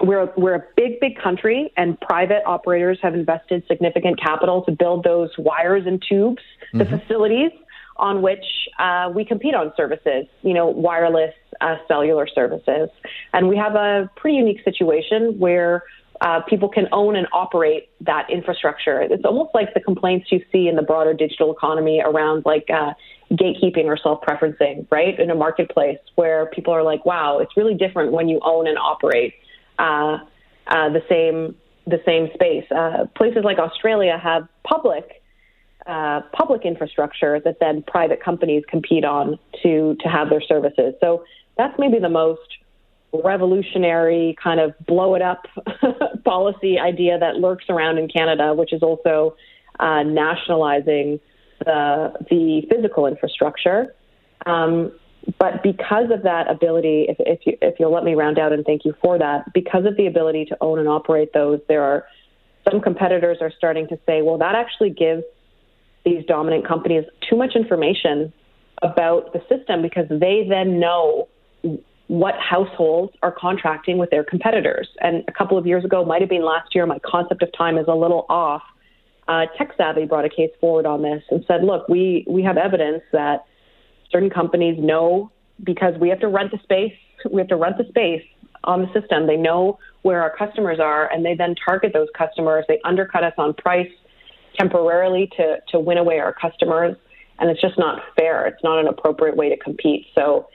we're 0.00 0.32
we're 0.36 0.54
a 0.54 0.64
big 0.76 0.98
big 1.00 1.18
country, 1.22 1.72
and 1.76 2.00
private 2.00 2.42
operators 2.46 2.98
have 3.02 3.14
invested 3.14 3.64
significant 3.68 4.20
capital 4.20 4.62
to 4.64 4.72
build 4.72 5.04
those 5.04 5.30
wires 5.38 5.84
and 5.86 6.02
tubes, 6.06 6.42
mm-hmm. 6.74 6.78
the 6.78 6.98
facilities 6.98 7.52
on 7.98 8.20
which 8.20 8.44
uh, 8.78 9.10
we 9.14 9.24
compete 9.24 9.54
on 9.54 9.72
services. 9.76 10.26
You 10.42 10.54
know, 10.54 10.66
wireless 10.66 11.34
uh, 11.60 11.76
cellular 11.86 12.26
services, 12.26 12.88
and 13.34 13.48
we 13.48 13.56
have 13.56 13.74
a 13.74 14.10
pretty 14.16 14.36
unique 14.36 14.62
situation 14.64 15.38
where. 15.38 15.82
Uh, 16.20 16.40
people 16.42 16.68
can 16.68 16.88
own 16.92 17.16
and 17.16 17.26
operate 17.32 17.90
that 18.00 18.28
infrastructure. 18.30 19.02
It's 19.02 19.24
almost 19.24 19.54
like 19.54 19.74
the 19.74 19.80
complaints 19.80 20.28
you 20.30 20.40
see 20.50 20.68
in 20.68 20.76
the 20.76 20.82
broader 20.82 21.12
digital 21.12 21.52
economy 21.52 22.00
around 22.04 22.44
like 22.46 22.68
uh, 22.70 22.94
gatekeeping 23.32 23.84
or 23.84 23.96
self 23.96 24.20
preferencing, 24.22 24.86
right? 24.90 25.18
In 25.18 25.30
a 25.30 25.34
marketplace 25.34 25.98
where 26.14 26.46
people 26.46 26.72
are 26.72 26.82
like, 26.82 27.04
wow, 27.04 27.38
it's 27.38 27.56
really 27.56 27.74
different 27.74 28.12
when 28.12 28.28
you 28.28 28.40
own 28.42 28.66
and 28.66 28.78
operate 28.78 29.34
uh, 29.78 30.18
uh, 30.68 30.88
the 30.90 31.02
same 31.08 31.54
the 31.86 32.00
same 32.04 32.28
space. 32.34 32.64
Uh, 32.70 33.06
places 33.14 33.44
like 33.44 33.58
Australia 33.58 34.18
have 34.18 34.48
public 34.64 35.22
uh, 35.86 36.20
public 36.32 36.64
infrastructure 36.64 37.40
that 37.40 37.58
then 37.60 37.82
private 37.86 38.22
companies 38.22 38.64
compete 38.68 39.04
on 39.04 39.38
to 39.62 39.96
to 40.00 40.08
have 40.08 40.30
their 40.30 40.42
services. 40.42 40.94
So 41.00 41.24
that's 41.56 41.78
maybe 41.78 41.98
the 41.98 42.08
most 42.08 42.55
revolutionary 43.24 44.36
kind 44.42 44.60
of 44.60 44.74
blow 44.86 45.14
it 45.14 45.22
up 45.22 45.46
policy 46.24 46.78
idea 46.78 47.18
that 47.18 47.36
lurks 47.36 47.64
around 47.68 47.98
in 47.98 48.08
Canada, 48.08 48.54
which 48.54 48.72
is 48.72 48.82
also 48.82 49.36
uh, 49.80 50.02
nationalizing 50.02 51.20
the, 51.64 52.12
the 52.30 52.62
physical 52.70 53.06
infrastructure. 53.06 53.94
Um, 54.44 54.92
but 55.38 55.62
because 55.62 56.10
of 56.12 56.22
that 56.22 56.48
ability, 56.50 57.06
if, 57.08 57.16
if, 57.20 57.40
you, 57.46 57.58
if 57.60 57.80
you'll 57.80 57.92
let 57.92 58.04
me 58.04 58.14
round 58.14 58.38
out 58.38 58.52
and 58.52 58.64
thank 58.64 58.84
you 58.84 58.94
for 59.02 59.18
that, 59.18 59.52
because 59.52 59.84
of 59.84 59.96
the 59.96 60.06
ability 60.06 60.44
to 60.46 60.56
own 60.60 60.78
and 60.78 60.88
operate 60.88 61.32
those, 61.32 61.60
there 61.68 61.82
are 61.82 62.04
some 62.68 62.80
competitors 62.80 63.38
are 63.40 63.52
starting 63.56 63.88
to 63.88 63.98
say, 64.06 64.22
well, 64.22 64.38
that 64.38 64.54
actually 64.54 64.90
gives 64.90 65.22
these 66.04 66.24
dominant 66.26 66.66
companies 66.66 67.04
too 67.28 67.36
much 67.36 67.56
information 67.56 68.32
about 68.82 69.32
the 69.32 69.40
system 69.48 69.82
because 69.82 70.06
they 70.08 70.46
then 70.48 70.78
know 70.78 71.28
what 72.08 72.34
households 72.38 73.12
are 73.22 73.32
contracting 73.32 73.98
with 73.98 74.10
their 74.10 74.22
competitors. 74.22 74.88
And 75.00 75.24
a 75.26 75.32
couple 75.32 75.58
of 75.58 75.66
years 75.66 75.84
ago, 75.84 76.04
might 76.04 76.20
have 76.20 76.30
been 76.30 76.44
last 76.44 76.74
year, 76.74 76.86
my 76.86 77.00
concept 77.00 77.42
of 77.42 77.50
time 77.56 77.78
is 77.78 77.86
a 77.88 77.94
little 77.94 78.26
off 78.28 78.62
uh, 79.28 79.46
TekSavvy 79.58 80.08
brought 80.08 80.24
a 80.24 80.28
case 80.28 80.50
forward 80.60 80.86
on 80.86 81.02
this 81.02 81.22
and 81.30 81.44
said, 81.48 81.64
look, 81.64 81.88
we, 81.88 82.24
we 82.28 82.42
have 82.42 82.56
evidence 82.56 83.02
that 83.12 83.44
certain 84.10 84.30
companies 84.30 84.76
know 84.78 85.30
because 85.64 85.94
we 86.00 86.08
have 86.08 86.20
to 86.20 86.28
rent 86.28 86.52
the 86.52 86.58
space, 86.62 86.92
we 87.30 87.40
have 87.40 87.48
to 87.48 87.56
rent 87.56 87.76
the 87.78 87.88
space 87.88 88.22
on 88.64 88.82
the 88.82 89.00
system. 89.00 89.26
They 89.26 89.36
know 89.36 89.78
where 90.02 90.22
our 90.22 90.34
customers 90.36 90.78
are, 90.80 91.10
and 91.10 91.24
they 91.24 91.34
then 91.34 91.54
target 91.64 91.92
those 91.92 92.08
customers. 92.16 92.64
They 92.68 92.80
undercut 92.84 93.24
us 93.24 93.32
on 93.38 93.54
price 93.54 93.90
temporarily 94.56 95.30
to, 95.36 95.56
to 95.70 95.80
win 95.80 95.98
away 95.98 96.18
our 96.18 96.32
customers, 96.32 96.96
and 97.38 97.50
it's 97.50 97.60
just 97.60 97.78
not 97.78 98.02
fair. 98.16 98.46
It's 98.46 98.62
not 98.62 98.78
an 98.78 98.86
appropriate 98.86 99.36
way 99.36 99.48
to 99.48 99.56
compete. 99.56 100.06
So, 100.14 100.48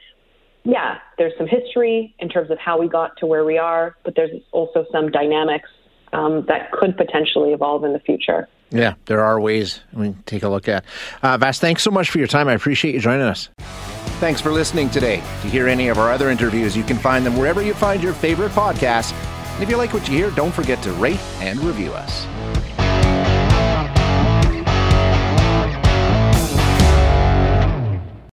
yeah, 0.63 0.99
there's 1.17 1.33
some 1.37 1.47
history 1.47 2.13
in 2.19 2.29
terms 2.29 2.51
of 2.51 2.59
how 2.59 2.79
we 2.79 2.87
got 2.87 3.17
to 3.17 3.25
where 3.25 3.43
we 3.43 3.57
are, 3.57 3.95
but 4.03 4.15
there's 4.15 4.31
also 4.51 4.85
some 4.91 5.09
dynamics 5.09 5.69
um, 6.13 6.45
that 6.47 6.71
could 6.71 6.97
potentially 6.97 7.51
evolve 7.53 7.83
in 7.83 7.93
the 7.93 7.99
future. 7.99 8.47
Yeah, 8.69 8.93
there 9.05 9.21
are 9.21 9.39
ways 9.39 9.81
we 9.91 10.07
can 10.07 10.23
take 10.23 10.43
a 10.43 10.49
look 10.49 10.69
at. 10.69 10.85
Uh, 11.21 11.37
Vas, 11.37 11.59
thanks 11.59 11.83
so 11.83 11.91
much 11.91 12.09
for 12.09 12.19
your 12.19 12.27
time. 12.27 12.47
I 12.47 12.53
appreciate 12.53 12.93
you 12.93 13.01
joining 13.01 13.25
us. 13.25 13.49
Thanks 14.19 14.39
for 14.39 14.51
listening 14.51 14.89
today. 14.89 15.17
To 15.17 15.49
hear 15.49 15.67
any 15.67 15.87
of 15.87 15.97
our 15.97 16.11
other 16.11 16.29
interviews, 16.29 16.77
you 16.77 16.83
can 16.83 16.97
find 16.97 17.25
them 17.25 17.35
wherever 17.37 17.61
you 17.61 17.73
find 17.73 18.03
your 18.03 18.13
favorite 18.13 18.51
podcasts. 18.51 19.13
And 19.55 19.63
if 19.63 19.69
you 19.69 19.77
like 19.77 19.93
what 19.93 20.07
you 20.07 20.15
hear, 20.15 20.31
don't 20.31 20.53
forget 20.53 20.81
to 20.83 20.91
rate 20.93 21.19
and 21.39 21.59
review 21.59 21.91
us. 21.91 22.25